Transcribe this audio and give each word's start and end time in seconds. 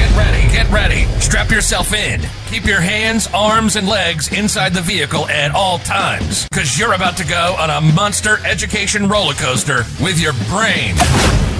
Get 0.00 0.16
ready, 0.16 0.40
get 0.50 0.66
ready. 0.70 1.04
Strap 1.20 1.50
yourself 1.50 1.92
in. 1.92 2.22
Keep 2.48 2.64
your 2.64 2.80
hands, 2.80 3.28
arms, 3.34 3.76
and 3.76 3.86
legs 3.86 4.32
inside 4.32 4.72
the 4.72 4.80
vehicle 4.80 5.28
at 5.28 5.54
all 5.54 5.78
times, 5.80 6.48
because 6.48 6.78
you're 6.78 6.94
about 6.94 7.18
to 7.18 7.26
go 7.26 7.54
on 7.58 7.68
a 7.68 7.82
monster 7.92 8.38
education 8.46 9.10
roller 9.10 9.34
coaster 9.34 9.82
with 10.02 10.18
your 10.18 10.32
brain. 10.48 10.94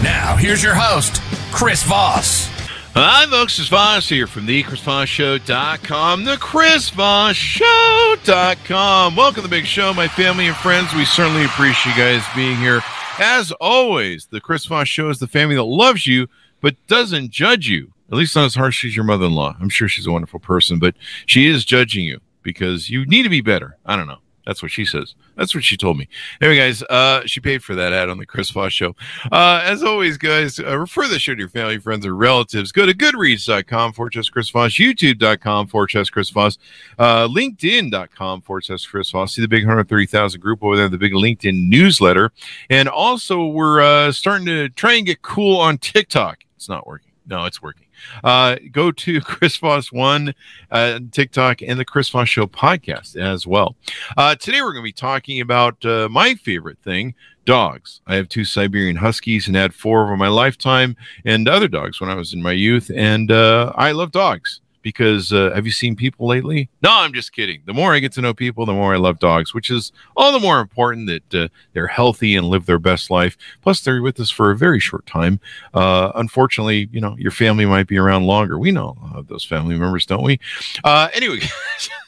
Now, 0.02 0.36
here's 0.36 0.62
your 0.62 0.74
host, 0.74 1.20
Chris 1.52 1.82
Voss. 1.82 2.48
Hi, 2.94 3.26
folks. 3.26 3.58
It's 3.58 3.68
Voss 3.68 4.08
here 4.08 4.26
from 4.26 4.46
the 4.46 4.62
ChrisVossShow.com, 4.62 6.24
the 6.24 6.36
ChrisVossShow.com. 6.36 9.16
Welcome 9.16 9.42
to 9.42 9.42
the 9.42 9.48
big 9.54 9.66
show, 9.66 9.92
my 9.92 10.08
family 10.08 10.46
and 10.46 10.56
friends. 10.56 10.94
We 10.94 11.04
certainly 11.04 11.44
appreciate 11.44 11.94
you 11.94 12.02
guys 12.02 12.24
being 12.34 12.56
here. 12.56 12.80
As 13.18 13.52
always, 13.60 14.28
the 14.28 14.40
Chris 14.40 14.64
Voss 14.64 14.88
Show 14.88 15.10
is 15.10 15.18
the 15.18 15.28
family 15.28 15.56
that 15.56 15.64
loves 15.64 16.06
you 16.06 16.26
but 16.62 16.74
doesn't 16.86 17.30
judge 17.30 17.68
you 17.68 17.92
at 18.10 18.16
least 18.16 18.36
not 18.36 18.46
as 18.46 18.54
harsh 18.54 18.84
as 18.84 18.96
your 18.96 19.04
mother 19.04 19.26
in 19.26 19.34
law. 19.34 19.56
I'm 19.60 19.68
sure 19.68 19.88
she's 19.88 20.06
a 20.06 20.12
wonderful 20.12 20.40
person, 20.40 20.78
but 20.78 20.94
she 21.26 21.46
is 21.46 21.64
judging 21.64 22.04
you 22.04 22.20
because 22.42 22.90
you 22.90 23.06
need 23.06 23.22
to 23.22 23.28
be 23.28 23.40
better. 23.40 23.76
I 23.86 23.96
don't 23.96 24.08
know. 24.08 24.18
That's 24.46 24.62
what 24.62 24.72
she 24.72 24.84
says. 24.84 25.14
That's 25.36 25.54
what 25.54 25.62
she 25.62 25.76
told 25.76 25.96
me. 25.96 26.08
Anyway, 26.40 26.56
guys, 26.56 26.82
uh, 26.82 27.22
she 27.24 27.40
paid 27.40 27.62
for 27.62 27.74
that 27.74 27.92
ad 27.92 28.08
on 28.08 28.18
the 28.18 28.26
Chris 28.26 28.50
Voss 28.50 28.72
show. 28.72 28.96
Uh, 29.30 29.60
as 29.62 29.84
always, 29.84 30.16
guys, 30.16 30.58
uh, 30.58 30.76
refer 30.76 31.06
the 31.06 31.18
show 31.18 31.34
to 31.34 31.38
your 31.38 31.48
family, 31.48 31.78
friends, 31.78 32.04
or 32.04 32.16
relatives. 32.16 32.72
Go 32.72 32.84
to 32.84 32.92
goodreads.com 32.92 33.92
forward 33.92 34.16
Chris 34.32 34.50
Voss, 34.50 34.72
youtube.com 34.72 35.68
forward 35.68 35.92
Chris 36.10 36.30
Voss, 36.30 36.58
uh, 36.98 37.28
linkedin.com 37.28 38.40
forward 38.40 38.64
Chris 38.66 39.10
Voss. 39.10 39.34
See 39.34 39.42
the 39.42 39.48
big 39.48 39.62
130,000 39.62 40.40
group 40.40 40.64
over 40.64 40.76
there, 40.76 40.88
the 40.88 40.98
big 40.98 41.12
LinkedIn 41.12 41.68
newsletter. 41.68 42.32
And 42.70 42.88
also, 42.88 43.46
we're 43.46 43.82
uh, 43.82 44.10
starting 44.10 44.46
to 44.46 44.68
try 44.70 44.94
and 44.94 45.06
get 45.06 45.22
cool 45.22 45.60
on 45.60 45.78
TikTok. 45.78 46.38
It's 46.56 46.68
not 46.68 46.86
working. 46.86 47.12
No, 47.26 47.44
it's 47.44 47.62
working. 47.62 47.86
Uh, 48.24 48.56
go 48.72 48.90
to 48.92 49.20
Chris 49.20 49.56
Voss 49.56 49.92
One 49.92 50.34
uh, 50.70 51.00
TikTok 51.12 51.62
and 51.62 51.78
the 51.78 51.84
Chris 51.84 52.08
Voss 52.08 52.28
Show 52.28 52.46
podcast 52.46 53.16
as 53.16 53.46
well. 53.46 53.76
Uh, 54.16 54.34
today 54.34 54.60
we're 54.62 54.72
going 54.72 54.84
to 54.84 54.88
be 54.88 54.92
talking 54.92 55.40
about 55.40 55.84
uh, 55.84 56.08
my 56.10 56.34
favorite 56.34 56.78
thing, 56.84 57.14
dogs. 57.44 58.00
I 58.06 58.16
have 58.16 58.28
two 58.28 58.44
Siberian 58.44 58.96
Huskies 58.96 59.46
and 59.46 59.56
had 59.56 59.74
four 59.74 60.04
over 60.04 60.16
my 60.16 60.28
lifetime, 60.28 60.96
and 61.24 61.48
other 61.48 61.68
dogs 61.68 62.00
when 62.00 62.10
I 62.10 62.14
was 62.14 62.32
in 62.32 62.42
my 62.42 62.52
youth, 62.52 62.90
and 62.94 63.30
uh, 63.30 63.72
I 63.76 63.92
love 63.92 64.12
dogs 64.12 64.60
because 64.82 65.32
uh, 65.32 65.50
have 65.54 65.66
you 65.66 65.72
seen 65.72 65.96
people 65.96 66.26
lately? 66.26 66.68
No, 66.82 66.90
I'm 66.90 67.12
just 67.12 67.32
kidding. 67.32 67.62
The 67.66 67.74
more 67.74 67.94
I 67.94 67.98
get 67.98 68.12
to 68.12 68.20
know 68.20 68.34
people, 68.34 68.66
the 68.66 68.72
more 68.72 68.94
I 68.94 68.98
love 68.98 69.18
dogs, 69.18 69.52
which 69.54 69.70
is 69.70 69.92
all 70.16 70.32
the 70.32 70.40
more 70.40 70.60
important 70.60 71.06
that 71.06 71.34
uh, 71.34 71.48
they're 71.72 71.86
healthy 71.86 72.36
and 72.36 72.48
live 72.48 72.66
their 72.66 72.78
best 72.78 73.10
life. 73.10 73.36
Plus, 73.62 73.80
they're 73.80 74.02
with 74.02 74.18
us 74.20 74.30
for 74.30 74.50
a 74.50 74.56
very 74.56 74.80
short 74.80 75.06
time. 75.06 75.40
Uh, 75.74 76.12
unfortunately, 76.14 76.88
you 76.92 77.00
know, 77.00 77.16
your 77.18 77.30
family 77.30 77.66
might 77.66 77.86
be 77.86 77.98
around 77.98 78.24
longer. 78.24 78.58
We 78.58 78.70
know 78.70 79.24
those 79.28 79.44
family 79.44 79.78
members, 79.78 80.06
don't 80.06 80.24
we? 80.24 80.40
Uh, 80.84 81.08
anyway, 81.12 81.40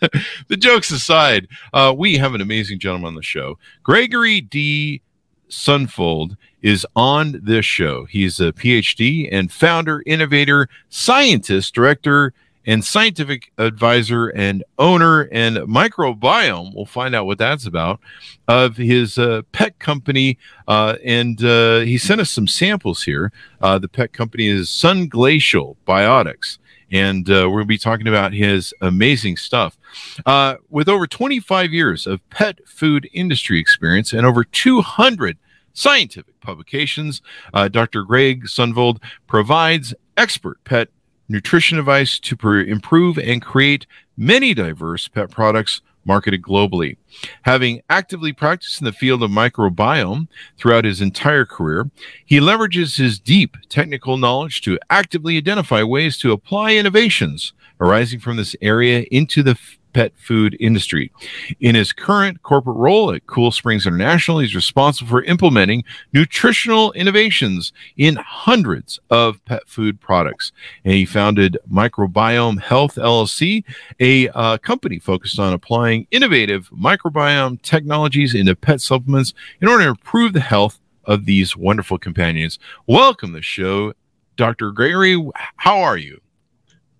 the 0.48 0.56
jokes 0.56 0.90
aside, 0.90 1.48
uh, 1.72 1.94
we 1.96 2.16
have 2.16 2.34
an 2.34 2.40
amazing 2.40 2.78
gentleman 2.78 3.08
on 3.08 3.14
the 3.14 3.22
show, 3.22 3.58
Gregory 3.82 4.40
D. 4.40 5.02
Sunvold 5.50 6.38
is 6.62 6.86
on 6.96 7.38
this 7.42 7.66
show. 7.66 8.06
He's 8.06 8.40
a 8.40 8.52
PhD 8.52 9.28
and 9.30 9.52
founder, 9.52 10.02
innovator, 10.06 10.68
scientist, 10.88 11.74
director, 11.74 12.32
and 12.66 12.84
scientific 12.84 13.52
advisor 13.58 14.28
and 14.28 14.64
owner 14.78 15.28
and 15.32 15.56
microbiome. 15.56 16.74
We'll 16.74 16.86
find 16.86 17.14
out 17.14 17.26
what 17.26 17.38
that's 17.38 17.66
about 17.66 18.00
of 18.48 18.76
his 18.76 19.18
uh, 19.18 19.42
pet 19.52 19.78
company. 19.78 20.38
Uh, 20.68 20.96
and 21.04 21.42
uh, 21.44 21.80
he 21.80 21.98
sent 21.98 22.20
us 22.20 22.30
some 22.30 22.46
samples 22.46 23.02
here. 23.02 23.32
Uh, 23.60 23.78
the 23.78 23.88
pet 23.88 24.12
company 24.12 24.48
is 24.48 24.68
SunGlacial 24.68 25.76
Biotics. 25.86 26.58
And 26.90 27.28
uh, 27.30 27.48
we're 27.48 27.60
going 27.60 27.64
to 27.64 27.68
be 27.68 27.78
talking 27.78 28.06
about 28.06 28.34
his 28.34 28.74
amazing 28.82 29.38
stuff. 29.38 29.78
Uh, 30.26 30.56
with 30.68 30.90
over 30.90 31.06
25 31.06 31.72
years 31.72 32.06
of 32.06 32.28
pet 32.28 32.58
food 32.68 33.08
industry 33.14 33.58
experience 33.58 34.12
and 34.12 34.26
over 34.26 34.44
200 34.44 35.38
scientific 35.72 36.38
publications, 36.40 37.22
Dr. 37.70 38.02
Greg 38.02 38.44
Sunvold 38.44 39.02
provides 39.26 39.94
expert 40.18 40.62
pet 40.64 40.88
nutrition 41.32 41.78
advice 41.78 42.18
to 42.20 42.36
pr- 42.36 42.58
improve 42.58 43.18
and 43.18 43.42
create 43.42 43.86
many 44.16 44.54
diverse 44.54 45.08
pet 45.08 45.30
products 45.30 45.80
marketed 46.04 46.42
globally. 46.42 46.96
Having 47.42 47.82
actively 47.88 48.32
practiced 48.32 48.80
in 48.80 48.84
the 48.84 48.92
field 48.92 49.22
of 49.22 49.30
microbiome 49.30 50.28
throughout 50.58 50.84
his 50.84 51.00
entire 51.00 51.44
career, 51.44 51.90
he 52.24 52.38
leverages 52.38 52.98
his 52.98 53.18
deep 53.18 53.56
technical 53.68 54.16
knowledge 54.16 54.60
to 54.62 54.78
actively 54.90 55.36
identify 55.36 55.82
ways 55.82 56.18
to 56.18 56.32
apply 56.32 56.74
innovations 56.74 57.52
arising 57.80 58.20
from 58.20 58.36
this 58.36 58.54
area 58.60 59.04
into 59.10 59.42
the 59.42 59.58
pet 59.92 60.12
food 60.16 60.56
industry. 60.60 61.12
In 61.60 61.74
his 61.74 61.92
current 61.92 62.42
corporate 62.42 62.76
role 62.76 63.12
at 63.12 63.26
Cool 63.26 63.50
Springs 63.50 63.86
International, 63.86 64.38
he's 64.38 64.54
responsible 64.54 65.10
for 65.10 65.22
implementing 65.24 65.84
nutritional 66.12 66.92
innovations 66.92 67.72
in 67.96 68.16
hundreds 68.16 68.98
of 69.10 69.44
pet 69.44 69.62
food 69.66 70.00
products. 70.00 70.52
And 70.84 70.94
he 70.94 71.04
founded 71.04 71.58
Microbiome 71.70 72.60
Health 72.60 72.96
LLC, 72.96 73.64
a 74.00 74.28
uh, 74.30 74.58
company 74.58 74.98
focused 74.98 75.38
on 75.38 75.52
applying 75.52 76.06
innovative 76.10 76.70
microbiome 76.70 77.60
technologies 77.62 78.34
into 78.34 78.56
pet 78.56 78.80
supplements 78.80 79.34
in 79.60 79.68
order 79.68 79.84
to 79.84 79.90
improve 79.90 80.32
the 80.32 80.40
health 80.40 80.80
of 81.04 81.26
these 81.26 81.56
wonderful 81.56 81.98
companions. 81.98 82.58
Welcome 82.86 83.30
to 83.30 83.36
the 83.36 83.42
show, 83.42 83.92
Dr. 84.36 84.70
Gregory. 84.70 85.30
How 85.56 85.80
are 85.80 85.96
you? 85.96 86.21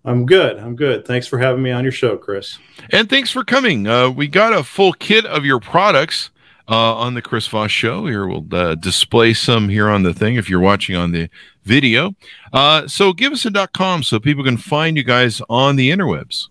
I'm 0.05 0.25
good. 0.25 0.57
I'm 0.57 0.75
good. 0.75 1.05
Thanks 1.05 1.27
for 1.27 1.39
having 1.39 1.63
me 1.63 1.71
on 1.71 1.83
your 1.83 1.93
show, 1.93 2.17
Chris. 2.17 2.57
And 2.91 3.09
thanks 3.09 3.31
for 3.31 3.43
coming. 3.43 3.87
Uh, 3.87 4.09
we 4.09 4.27
got 4.27 4.53
a 4.53 4.63
full 4.63 4.93
kit 4.93 5.25
of 5.25 5.45
your 5.45 5.59
products 5.61 6.29
uh, 6.67 6.95
on 6.95 7.13
the 7.13 7.21
Chris 7.21 7.47
Voss 7.47 7.71
show. 7.71 8.05
Here, 8.05 8.27
we'll 8.27 8.45
uh, 8.51 8.75
display 8.75 9.33
some 9.33 9.69
here 9.69 9.87
on 9.89 10.03
the 10.03 10.13
thing 10.13 10.35
if 10.35 10.49
you're 10.49 10.59
watching 10.59 10.97
on 10.97 11.11
the 11.11 11.29
video. 11.63 12.15
Uh, 12.51 12.87
so 12.87 13.13
give 13.13 13.31
us 13.33 13.45
a 13.45 13.67
.com 13.73 14.03
so 14.03 14.19
people 14.19 14.43
can 14.43 14.57
find 14.57 14.97
you 14.97 15.03
guys 15.03 15.41
on 15.49 15.77
the 15.77 15.89
interwebs. 15.89 16.49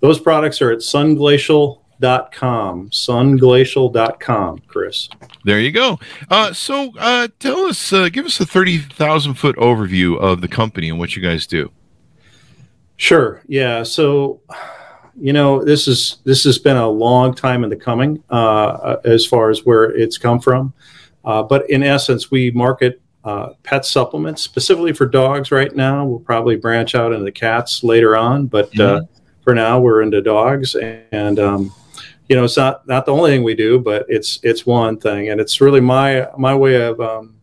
Those 0.00 0.20
products 0.20 0.62
are 0.62 0.70
at 0.70 0.78
sunglacial.com. 0.78 2.90
Sunglacial.com, 2.90 4.58
Chris. 4.66 5.08
There 5.44 5.60
you 5.60 5.72
go. 5.72 5.98
Uh, 6.30 6.52
so 6.52 6.92
uh, 6.98 7.28
tell 7.38 7.66
us, 7.66 7.92
uh, 7.92 8.08
give 8.08 8.26
us 8.26 8.38
a 8.38 8.46
30,000 8.46 9.34
foot 9.34 9.56
overview 9.56 10.16
of 10.18 10.42
the 10.42 10.48
company 10.48 10.90
and 10.90 10.98
what 10.98 11.16
you 11.16 11.22
guys 11.22 11.46
do. 11.46 11.70
Sure. 12.96 13.42
Yeah. 13.46 13.82
So, 13.82 14.40
you 15.20 15.32
know, 15.32 15.64
this 15.64 15.88
is 15.88 16.18
this 16.24 16.44
has 16.44 16.58
been 16.58 16.76
a 16.76 16.88
long 16.88 17.34
time 17.34 17.64
in 17.64 17.70
the 17.70 17.76
coming 17.76 18.22
uh, 18.30 18.96
as 19.04 19.26
far 19.26 19.50
as 19.50 19.64
where 19.64 19.84
it's 19.84 20.18
come 20.18 20.40
from. 20.40 20.72
Uh, 21.24 21.42
but 21.42 21.68
in 21.70 21.82
essence, 21.82 22.30
we 22.30 22.50
market 22.50 23.00
uh, 23.24 23.54
pet 23.62 23.84
supplements 23.84 24.42
specifically 24.42 24.92
for 24.92 25.06
dogs 25.06 25.50
right 25.50 25.74
now. 25.74 26.04
We'll 26.04 26.20
probably 26.20 26.56
branch 26.56 26.94
out 26.94 27.12
into 27.12 27.32
cats 27.32 27.82
later 27.82 28.16
on, 28.16 28.46
but 28.46 28.68
uh, 28.78 29.00
mm-hmm. 29.00 29.24
for 29.42 29.54
now, 29.54 29.80
we're 29.80 30.02
into 30.02 30.20
dogs. 30.20 30.74
And 30.74 31.38
um, 31.38 31.72
you 32.28 32.36
know, 32.36 32.44
it's 32.44 32.56
not 32.56 32.86
not 32.86 33.06
the 33.06 33.12
only 33.12 33.30
thing 33.30 33.42
we 33.42 33.54
do, 33.54 33.78
but 33.78 34.04
it's 34.08 34.38
it's 34.42 34.66
one 34.66 34.98
thing, 34.98 35.30
and 35.30 35.40
it's 35.40 35.60
really 35.60 35.80
my 35.80 36.28
my 36.36 36.54
way 36.54 36.82
of 36.82 37.00
um, 37.00 37.33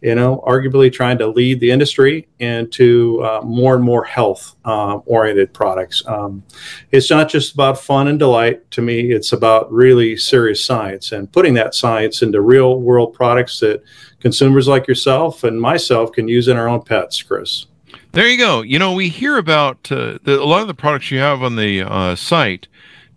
you 0.00 0.14
know, 0.14 0.42
arguably 0.46 0.92
trying 0.92 1.18
to 1.18 1.26
lead 1.26 1.60
the 1.60 1.70
industry 1.70 2.28
into 2.38 3.22
uh, 3.24 3.40
more 3.44 3.74
and 3.74 3.82
more 3.82 4.04
health 4.04 4.54
uh, 4.64 4.96
oriented 5.06 5.52
products. 5.52 6.02
Um, 6.06 6.44
it's 6.92 7.10
not 7.10 7.28
just 7.28 7.54
about 7.54 7.80
fun 7.80 8.08
and 8.08 8.18
delight. 8.18 8.70
To 8.72 8.82
me, 8.82 9.12
it's 9.12 9.32
about 9.32 9.72
really 9.72 10.16
serious 10.16 10.64
science 10.64 11.12
and 11.12 11.30
putting 11.30 11.54
that 11.54 11.74
science 11.74 12.22
into 12.22 12.40
real 12.40 12.80
world 12.80 13.12
products 13.12 13.60
that 13.60 13.82
consumers 14.20 14.68
like 14.68 14.86
yourself 14.86 15.44
and 15.44 15.60
myself 15.60 16.12
can 16.12 16.28
use 16.28 16.48
in 16.48 16.56
our 16.56 16.68
own 16.68 16.82
pets, 16.82 17.22
Chris. 17.22 17.66
There 18.12 18.28
you 18.28 18.38
go. 18.38 18.62
You 18.62 18.78
know, 18.78 18.92
we 18.92 19.08
hear 19.08 19.36
about 19.36 19.90
uh, 19.92 20.18
the, 20.22 20.40
a 20.40 20.44
lot 20.44 20.62
of 20.62 20.68
the 20.68 20.74
products 20.74 21.10
you 21.10 21.18
have 21.18 21.42
on 21.42 21.56
the 21.56 21.82
uh, 21.82 22.14
site 22.14 22.68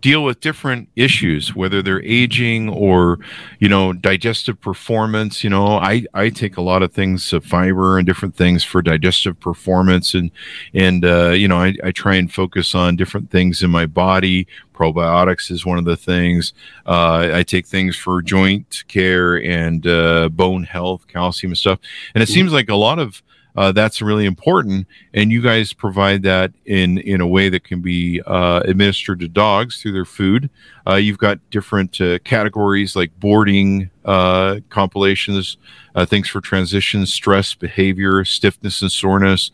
deal 0.02 0.24
with 0.24 0.40
different 0.40 0.90
issues, 0.96 1.56
whether 1.56 1.82
they're 1.82 2.04
aging 2.04 2.68
or, 2.70 3.20
you 3.60 3.70
know, 3.70 3.94
digestive 3.94 4.60
performance. 4.60 5.44
You 5.44 5.52
know, 5.52 5.78
I, 5.78 6.06
I 6.14 6.30
take 6.30 6.58
a 6.58 6.62
lot 6.62 6.84
of 6.84 6.92
things, 6.92 7.32
uh, 7.32 7.40
fiber 7.40 7.98
and 7.98 8.06
different 8.06 8.36
things 8.36 8.64
for 8.64 8.82
digestive 8.82 9.40
performance. 9.40 10.14
And, 10.14 10.32
and, 10.74 11.06
uh, 11.06 11.30
you 11.30 11.48
know, 11.48 11.58
I, 11.58 11.76
I 11.84 11.92
try 11.92 12.16
and 12.16 12.34
focus 12.34 12.76
on 12.76 12.96
different 12.96 13.30
things 13.30 13.64
in 13.64 13.72
my 13.72 13.86
body. 13.86 14.48
Probiotics 14.74 15.52
is 15.52 15.66
one 15.66 15.78
of 15.78 15.86
the 15.86 15.98
things. 15.98 16.54
Uh, 16.86 17.30
I 17.34 17.44
take 17.44 17.68
things 17.68 17.96
for 17.96 18.22
joint 18.22 18.84
care 18.88 19.36
and 19.36 19.86
uh, 19.86 20.30
bone 20.30 20.64
health, 20.64 21.08
calcium 21.08 21.52
and 21.52 21.58
stuff. 21.58 21.80
And 22.16 22.22
it 22.22 22.26
mm-hmm. 22.26 22.34
seems 22.34 22.54
like 22.54 22.70
a 22.70 22.76
lot 22.76 22.98
of, 22.98 23.22
uh, 23.56 23.72
that's 23.72 24.02
really 24.02 24.26
important. 24.26 24.88
And 25.14 25.32
you 25.32 25.42
guys 25.42 25.74
provide 25.74 26.24
that 26.24 26.52
in 26.66 26.98
in 27.00 27.22
a 27.22 27.28
way 27.28 27.50
that 27.50 27.64
can 27.64 27.82
be 27.82 28.22
uh, 28.22 28.62
administered 28.66 29.20
to 29.22 29.28
dogs 29.28 29.82
through 29.82 29.94
their 29.94 30.06
food. 30.06 30.50
Uh, 30.88 30.96
you've 30.96 31.18
got 31.18 31.40
different 31.50 32.00
uh, 32.02 32.20
categories 32.20 32.96
like 32.96 33.18
boarding 33.20 33.90
uh, 34.06 34.60
compilations, 34.70 35.58
uh, 35.96 36.06
things 36.06 36.28
for 36.28 36.42
transition, 36.42 37.06
stress, 37.06 37.54
behavior, 37.54 38.26
stiffness 38.26 38.82
and 38.82 38.92
soreness, 38.92 39.52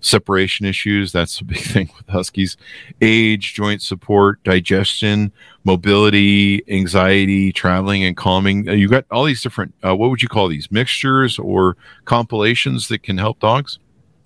separation 0.00 0.64
issues. 0.64 1.12
That's 1.12 1.40
a 1.40 1.44
big 1.44 1.58
thing 1.60 1.90
with 1.96 2.08
huskies. 2.08 2.56
Age, 3.00 3.54
joint 3.54 3.82
support, 3.82 4.42
digestion, 4.44 5.32
mobility, 5.64 6.62
anxiety, 6.72 7.52
traveling, 7.52 8.04
and 8.04 8.16
calming. 8.16 8.68
Uh, 8.68 8.72
you 8.72 8.88
got 8.88 9.04
all 9.10 9.24
these 9.24 9.42
different. 9.42 9.74
Uh, 9.84 9.94
what 9.94 10.10
would 10.10 10.22
you 10.22 10.28
call 10.28 10.48
these 10.48 10.70
mixtures 10.70 11.38
or 11.38 11.76
compilations 12.04 12.88
that 12.88 13.02
can 13.02 13.18
help 13.18 13.38
dogs? 13.40 13.78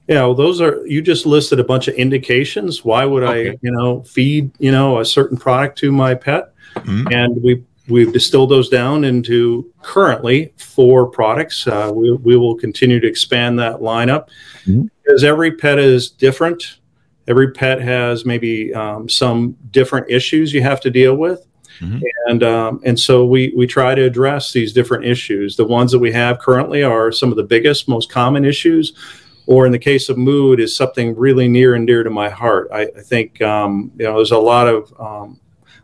Yeah, 0.06 0.20
well, 0.20 0.34
those 0.34 0.60
are 0.60 0.86
you 0.86 1.00
just 1.00 1.24
listed 1.24 1.58
a 1.60 1.64
bunch 1.64 1.88
of 1.88 1.94
indications. 1.94 2.84
Why 2.84 3.04
would 3.06 3.22
okay. 3.22 3.50
I, 3.50 3.58
you 3.62 3.72
know, 3.72 4.02
feed 4.02 4.50
you 4.58 4.70
know 4.70 5.00
a 5.00 5.04
certain 5.04 5.36
product 5.36 5.78
to 5.78 5.90
my 5.90 6.14
pet? 6.14 6.52
Mm-hmm. 6.76 7.08
And 7.10 7.42
we 7.42 7.64
we've 7.88 8.12
distilled 8.12 8.50
those 8.50 8.68
down 8.68 9.04
into 9.04 9.70
currently 9.82 10.52
four 10.56 11.06
products. 11.06 11.66
Uh, 11.66 11.90
we 11.94 12.12
we 12.12 12.36
will 12.36 12.54
continue 12.54 13.00
to 13.00 13.08
expand 13.08 13.58
that 13.60 13.76
lineup 13.76 14.28
mm-hmm. 14.66 14.86
because 15.02 15.24
every 15.24 15.52
pet 15.52 15.78
is 15.78 16.10
different. 16.10 16.78
Every 17.26 17.52
pet 17.52 17.80
has 17.80 18.26
maybe 18.26 18.74
um, 18.74 19.08
some 19.08 19.56
different 19.70 20.10
issues 20.10 20.52
you 20.52 20.60
have 20.60 20.82
to 20.82 20.90
deal 20.90 21.14
with. 21.14 21.46
Mm-hmm. 21.80 22.02
And 22.26 22.42
um, 22.42 22.80
and 22.84 23.00
so 23.00 23.24
we 23.24 23.54
we 23.56 23.66
try 23.66 23.94
to 23.94 24.02
address 24.02 24.52
these 24.52 24.74
different 24.74 25.06
issues. 25.06 25.56
The 25.56 25.64
ones 25.64 25.92
that 25.92 25.98
we 25.98 26.12
have 26.12 26.40
currently 26.40 26.82
are 26.82 27.10
some 27.10 27.30
of 27.30 27.36
the 27.36 27.42
biggest, 27.42 27.88
most 27.88 28.10
common 28.10 28.44
issues 28.44 28.92
or 29.46 29.66
in 29.66 29.72
the 29.72 29.78
case 29.78 30.08
of 30.08 30.16
mood 30.16 30.60
is 30.60 30.76
something 30.76 31.14
really 31.16 31.48
near 31.48 31.74
and 31.74 31.86
dear 31.86 32.02
to 32.02 32.10
my 32.10 32.28
heart. 32.28 32.68
I, 32.72 32.82
I 32.82 33.00
think 33.02 33.40
um, 33.42 33.92
you 33.98 34.04
know 34.04 34.16
there's 34.16 34.30
a 34.30 34.38
lot 34.38 34.68
of 34.68 34.92
um, 34.98 35.40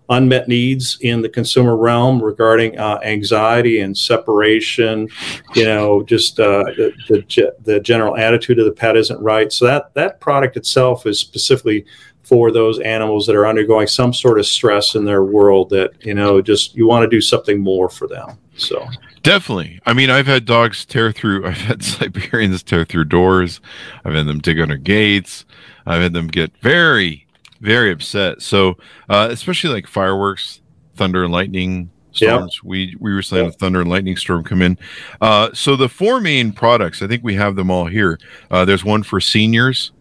unmet 0.09 0.49
needs 0.49 0.99
in 1.03 1.23
the 1.23 1.29
consumer 1.29 1.77
realm 1.77 2.23
regarding 2.23 2.79
uh, 2.79 2.99
anxiety 3.05 3.81
and 3.81 3.97
separation. 3.97 5.09
You 5.55 5.65
know, 5.65 6.03
just 6.03 6.41
uh, 6.41 6.65
the, 6.77 6.93
the, 7.09 7.55
the 7.63 7.81
general 7.81 8.17
attitude 8.17 8.59
of 8.59 8.65
the 8.65 8.73
pet 8.73 8.97
isn't 8.97 9.21
right. 9.21 9.53
So 9.53 9.67
that 9.67 9.95
that 9.95 10.21
product 10.21 10.57
itself 10.57 11.07
is 11.07 11.19
specifically 11.21 11.87
for 12.23 12.53
those 12.53 12.79
animals 12.81 13.27
that 13.27 13.35
are 13.35 13.47
undergoing 13.47 13.87
some 13.87 14.13
sort 14.13 14.39
of 14.39 14.47
stress 14.47 14.95
in 14.95 15.05
their 15.05 15.25
world 15.25 15.71
that 15.71 15.93
you 16.05 16.15
know 16.15 16.41
just 16.41 16.75
you 16.75 16.87
want 16.87 17.03
to 17.03 17.09
do 17.09 17.21
something 17.21 17.61
more 17.61 17.89
for 17.89 18.07
them. 18.07 18.39
So. 18.57 18.87
Definitely. 19.23 19.81
I 19.85 19.93
mean, 19.93 20.09
I've 20.09 20.27
had 20.27 20.47
dogs 20.47 20.85
tear 20.85 21.13
through. 21.13 21.47
I've 21.47 21.61
had 21.61 21.83
Siberians 21.83 22.63
tear 22.63 22.85
through 22.85 23.05
doors. 23.07 23.61
I've 24.05 24.15
had 24.15 24.27
them 24.27 24.39
dig 24.39 24.61
under 24.61 24.77
gates. 24.77 25.45
I've 25.87 26.03
had 26.03 26.13
them 26.13 26.29
get 26.29 26.57
very, 26.59 27.27
very 27.61 27.91
upset. 27.93 28.43
So, 28.43 28.77
uh, 29.09 29.29
especially 29.31 29.71
like 29.71 29.87
fireworks, 29.87 30.61
thunder 30.95 31.25
and 31.25 31.33
lightning 31.33 31.91
storms. 32.13 32.61
Yep. 32.63 32.69
We 32.69 32.97
we 32.99 33.13
recently 33.13 33.43
yep. 33.43 33.53
had 33.53 33.55
a 33.55 33.59
thunder 33.59 33.81
and 33.81 33.91
lightning 33.91 34.17
storm 34.17 34.45
come 34.45 34.63
in. 34.63 34.79
Uh, 35.21 35.51
so 35.53 35.77
the 35.77 35.89
four 35.89 36.21
main 36.21 36.53
products, 36.53 37.03
I 37.03 37.07
think 37.07 37.23
we 37.23 37.35
have 37.35 37.57
them 37.57 37.71
all 37.71 37.87
here. 37.87 38.19
Uh, 38.51 38.65
there's 38.65 38.85
one 38.85 39.03
for 39.03 39.21
seniors. 39.21 39.93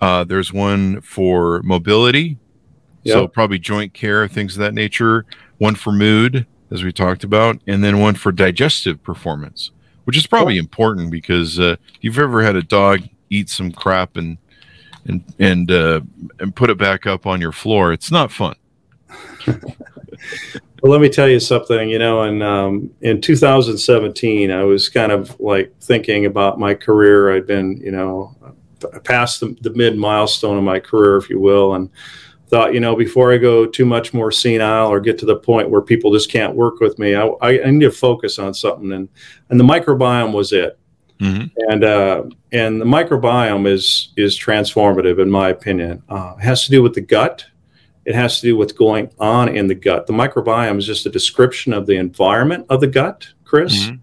Uh, 0.00 0.24
there's 0.24 0.52
one 0.52 1.00
for 1.00 1.62
mobility. 1.62 2.36
Yep. 3.04 3.12
So 3.12 3.28
probably 3.28 3.58
joint 3.58 3.94
care, 3.94 4.26
things 4.28 4.56
of 4.56 4.60
that 4.60 4.74
nature. 4.74 5.24
One 5.58 5.74
for 5.74 5.92
mood 5.92 6.46
as 6.74 6.82
we 6.82 6.92
talked 6.92 7.24
about, 7.24 7.60
and 7.66 7.82
then 7.82 8.00
one 8.00 8.16
for 8.16 8.32
digestive 8.32 9.02
performance, 9.02 9.70
which 10.04 10.16
is 10.16 10.26
probably 10.26 10.58
important 10.58 11.10
because 11.10 11.58
uh, 11.58 11.76
if 11.94 11.98
you've 12.02 12.18
ever 12.18 12.42
had 12.42 12.56
a 12.56 12.62
dog 12.62 13.02
eat 13.30 13.48
some 13.48 13.70
crap 13.72 14.16
and 14.16 14.36
and 15.06 15.24
and 15.38 15.70
uh, 15.70 16.00
and 16.40 16.54
put 16.54 16.70
it 16.70 16.76
back 16.76 17.06
up 17.06 17.26
on 17.26 17.40
your 17.40 17.52
floor, 17.52 17.92
it's 17.92 18.10
not 18.10 18.32
fun. 18.32 18.56
well, 19.46 19.56
let 20.82 21.00
me 21.00 21.08
tell 21.08 21.28
you 21.28 21.38
something. 21.38 21.88
You 21.88 22.00
know, 22.00 22.24
in 22.24 22.42
um, 22.42 22.90
in 23.02 23.20
2017, 23.20 24.50
I 24.50 24.64
was 24.64 24.88
kind 24.88 25.12
of 25.12 25.38
like 25.38 25.72
thinking 25.80 26.26
about 26.26 26.58
my 26.58 26.74
career. 26.74 27.34
I'd 27.34 27.46
been, 27.46 27.76
you 27.76 27.92
know, 27.92 28.34
past 29.04 29.40
the, 29.40 29.56
the 29.60 29.70
mid 29.70 29.96
milestone 29.96 30.58
of 30.58 30.64
my 30.64 30.80
career, 30.80 31.16
if 31.18 31.30
you 31.30 31.38
will, 31.38 31.74
and 31.74 31.88
thought, 32.48 32.74
you 32.74 32.80
know, 32.80 32.94
before 32.94 33.32
I 33.32 33.38
go 33.38 33.66
too 33.66 33.84
much 33.84 34.12
more 34.14 34.30
senile 34.30 34.88
or 34.88 35.00
get 35.00 35.18
to 35.18 35.26
the 35.26 35.36
point 35.36 35.70
where 35.70 35.80
people 35.80 36.12
just 36.12 36.30
can't 36.30 36.54
work 36.54 36.80
with 36.80 36.98
me, 36.98 37.14
I, 37.14 37.28
I 37.40 37.70
need 37.70 37.80
to 37.80 37.90
focus 37.90 38.38
on 38.38 38.54
something. 38.54 38.92
And 38.92 39.08
and 39.50 39.58
the 39.58 39.64
microbiome 39.64 40.32
was 40.32 40.52
it. 40.52 40.78
Mm-hmm. 41.20 41.46
And 41.70 41.84
uh, 41.84 42.24
and 42.52 42.80
the 42.80 42.84
microbiome 42.84 43.66
is 43.66 44.12
is 44.16 44.38
transformative 44.38 45.20
in 45.20 45.30
my 45.30 45.48
opinion. 45.48 46.02
Uh, 46.08 46.34
it 46.38 46.42
has 46.42 46.64
to 46.64 46.70
do 46.70 46.82
with 46.82 46.94
the 46.94 47.00
gut. 47.00 47.44
It 48.04 48.14
has 48.14 48.40
to 48.40 48.46
do 48.46 48.56
with 48.56 48.66
what's 48.66 48.78
going 48.78 49.10
on 49.18 49.48
in 49.48 49.66
the 49.66 49.74
gut. 49.74 50.06
The 50.06 50.12
microbiome 50.12 50.78
is 50.78 50.86
just 50.86 51.06
a 51.06 51.10
description 51.10 51.72
of 51.72 51.86
the 51.86 51.96
environment 51.96 52.66
of 52.68 52.80
the 52.80 52.86
gut, 52.86 53.26
Chris. 53.44 53.86
Mm-hmm. 53.86 53.96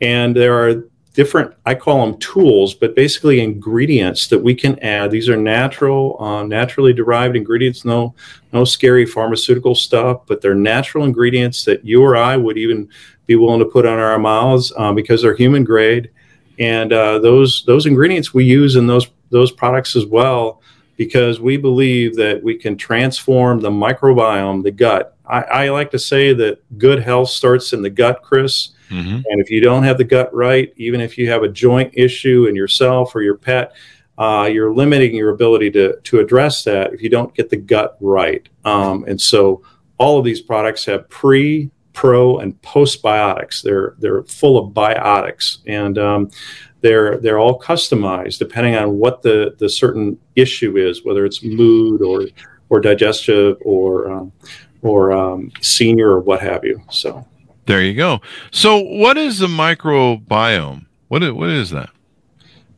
And 0.00 0.36
there 0.36 0.54
are 0.54 0.84
different 1.18 1.52
i 1.66 1.74
call 1.74 2.06
them 2.06 2.18
tools 2.20 2.74
but 2.74 2.94
basically 2.94 3.40
ingredients 3.40 4.28
that 4.28 4.38
we 4.38 4.54
can 4.54 4.78
add. 4.78 5.10
These 5.10 5.28
are 5.28 5.36
natural 5.36 6.16
uh, 6.22 6.44
naturally 6.44 6.92
derived 6.92 7.34
ingredients 7.34 7.84
no 7.84 8.14
no 8.52 8.64
scary 8.64 9.04
pharmaceutical 9.04 9.74
stuff 9.74 10.26
but 10.26 10.40
they're 10.40 10.54
natural 10.54 11.04
ingredients 11.04 11.64
that 11.64 11.84
you 11.84 12.02
or 12.02 12.16
i 12.16 12.36
would 12.36 12.56
even 12.56 12.88
be 13.28 13.36
willing 13.36 13.60
to 13.60 13.66
put 13.66 13.86
on 13.86 14.00
our 14.00 14.18
mouths 14.18 14.72
uh, 14.76 14.92
because 14.92 15.22
they're 15.22 15.36
human 15.36 15.62
grade. 15.62 16.10
And 16.58 16.92
uh, 16.92 17.20
those 17.20 17.62
those 17.66 17.86
ingredients 17.86 18.34
we 18.34 18.44
use 18.44 18.74
in 18.74 18.88
those 18.88 19.06
those 19.30 19.52
products 19.52 19.94
as 19.94 20.04
well 20.04 20.60
because 20.96 21.38
we 21.38 21.56
believe 21.56 22.16
that 22.16 22.42
we 22.42 22.56
can 22.56 22.76
transform 22.76 23.60
the 23.60 23.70
microbiome 23.70 24.64
the 24.64 24.72
gut. 24.72 25.16
I, 25.24 25.42
I 25.42 25.68
like 25.68 25.92
to 25.92 25.98
say 25.98 26.32
that 26.32 26.78
good 26.78 27.00
health 27.00 27.28
starts 27.28 27.72
in 27.72 27.82
the 27.82 27.90
gut 27.90 28.22
chris 28.22 28.70
Mm-hmm. 28.90 29.20
And 29.30 29.40
if 29.40 29.50
you 29.50 29.60
don't 29.60 29.84
have 29.84 29.98
the 29.98 30.04
gut 30.04 30.32
right, 30.34 30.72
even 30.76 31.00
if 31.00 31.18
you 31.18 31.30
have 31.30 31.42
a 31.42 31.48
joint 31.48 31.92
issue 31.94 32.46
in 32.46 32.54
yourself 32.54 33.14
or 33.14 33.22
your 33.22 33.36
pet, 33.36 33.74
uh, 34.18 34.48
you're 34.52 34.74
limiting 34.74 35.14
your 35.14 35.30
ability 35.30 35.70
to, 35.70 35.98
to 36.00 36.18
address 36.18 36.64
that 36.64 36.92
if 36.92 37.02
you 37.02 37.08
don't 37.08 37.34
get 37.34 37.50
the 37.50 37.56
gut 37.56 37.96
right. 38.00 38.48
Um, 38.64 39.04
and 39.06 39.20
so 39.20 39.62
all 39.98 40.18
of 40.18 40.24
these 40.24 40.40
products 40.40 40.84
have 40.86 41.08
pre, 41.08 41.70
pro, 41.92 42.38
and 42.38 42.60
postbiotics. 42.62 43.62
They're 43.62 43.94
they're 43.98 44.22
full 44.24 44.56
of 44.56 44.72
biotics, 44.72 45.58
and 45.66 45.98
um, 45.98 46.30
they're 46.80 47.18
they're 47.18 47.38
all 47.38 47.60
customized 47.60 48.38
depending 48.38 48.76
on 48.76 48.98
what 48.98 49.22
the 49.22 49.56
the 49.58 49.68
certain 49.68 50.18
issue 50.36 50.76
is, 50.76 51.04
whether 51.04 51.24
it's 51.24 51.42
mood 51.42 52.02
or 52.02 52.26
or 52.68 52.80
digestive 52.80 53.56
or 53.62 54.10
um, 54.10 54.32
or 54.82 55.12
um, 55.12 55.50
senior 55.60 56.10
or 56.10 56.20
what 56.20 56.40
have 56.40 56.64
you. 56.64 56.80
So. 56.90 57.26
There 57.68 57.82
you 57.82 57.92
go. 57.92 58.22
So, 58.50 58.78
what 58.78 59.18
is 59.18 59.40
the 59.40 59.46
microbiome? 59.46 60.86
What 61.08 61.22
is, 61.22 61.32
what 61.32 61.50
is 61.50 61.68
that? 61.68 61.90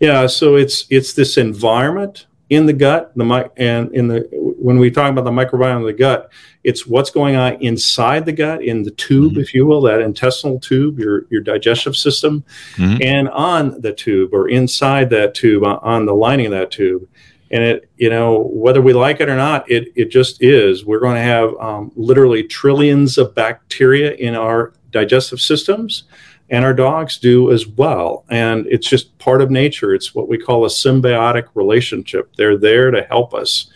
Yeah, 0.00 0.26
so 0.26 0.56
it's 0.56 0.84
it's 0.90 1.12
this 1.12 1.36
environment 1.36 2.26
in 2.48 2.66
the 2.66 2.72
gut, 2.72 3.12
the 3.14 3.24
mic, 3.24 3.52
and 3.56 3.94
in 3.94 4.08
the 4.08 4.28
when 4.32 4.80
we 4.80 4.90
talk 4.90 5.08
about 5.08 5.24
the 5.24 5.30
microbiome 5.30 5.78
of 5.78 5.84
the 5.84 5.92
gut, 5.92 6.32
it's 6.64 6.88
what's 6.88 7.10
going 7.10 7.36
on 7.36 7.54
inside 7.62 8.26
the 8.26 8.32
gut, 8.32 8.64
in 8.64 8.82
the 8.82 8.90
tube, 8.90 9.34
mm-hmm. 9.34 9.40
if 9.40 9.54
you 9.54 9.64
will, 9.64 9.80
that 9.82 10.00
intestinal 10.00 10.58
tube, 10.58 10.98
your 10.98 11.24
your 11.30 11.40
digestive 11.40 11.94
system, 11.94 12.42
mm-hmm. 12.74 13.00
and 13.00 13.28
on 13.28 13.80
the 13.82 13.92
tube 13.92 14.34
or 14.34 14.48
inside 14.48 15.08
that 15.10 15.34
tube, 15.34 15.62
on 15.62 16.06
the 16.06 16.14
lining 16.14 16.46
of 16.46 16.52
that 16.52 16.72
tube. 16.72 17.08
And 17.50 17.64
it, 17.64 17.90
you 17.96 18.10
know, 18.10 18.48
whether 18.52 18.80
we 18.80 18.92
like 18.92 19.20
it 19.20 19.28
or 19.28 19.36
not, 19.36 19.68
it 19.70 19.92
it 19.96 20.10
just 20.10 20.42
is. 20.42 20.84
We're 20.84 21.00
going 21.00 21.16
to 21.16 21.22
have 21.22 21.54
um, 21.58 21.90
literally 21.96 22.44
trillions 22.44 23.18
of 23.18 23.34
bacteria 23.34 24.12
in 24.12 24.36
our 24.36 24.72
digestive 24.92 25.40
systems, 25.40 26.04
and 26.48 26.64
our 26.64 26.74
dogs 26.74 27.18
do 27.18 27.50
as 27.50 27.66
well. 27.66 28.24
And 28.28 28.66
it's 28.68 28.88
just 28.88 29.16
part 29.18 29.42
of 29.42 29.50
nature. 29.50 29.94
It's 29.94 30.14
what 30.14 30.28
we 30.28 30.38
call 30.38 30.64
a 30.64 30.68
symbiotic 30.68 31.48
relationship. 31.54 32.30
They're 32.36 32.58
there 32.58 32.90
to 32.90 33.02
help 33.02 33.34
us. 33.34 33.70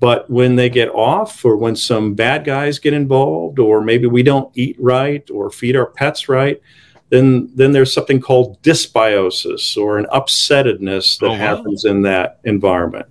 But 0.00 0.30
when 0.30 0.56
they 0.56 0.68
get 0.68 0.90
off, 0.90 1.44
or 1.44 1.56
when 1.56 1.74
some 1.74 2.14
bad 2.14 2.44
guys 2.44 2.78
get 2.78 2.92
involved, 2.92 3.58
or 3.58 3.80
maybe 3.80 4.06
we 4.06 4.22
don't 4.22 4.56
eat 4.56 4.76
right 4.78 5.28
or 5.30 5.50
feed 5.50 5.76
our 5.76 5.86
pets 5.86 6.28
right, 6.28 6.60
then 7.10 7.50
then 7.54 7.72
there's 7.72 7.92
something 7.92 8.20
called 8.20 8.60
dysbiosis 8.62 9.76
or 9.76 9.98
an 9.98 10.06
upsettedness 10.06 11.18
that 11.18 11.26
oh, 11.26 11.30
wow. 11.30 11.36
happens 11.36 11.84
in 11.84 12.02
that 12.02 12.40
environment. 12.44 13.06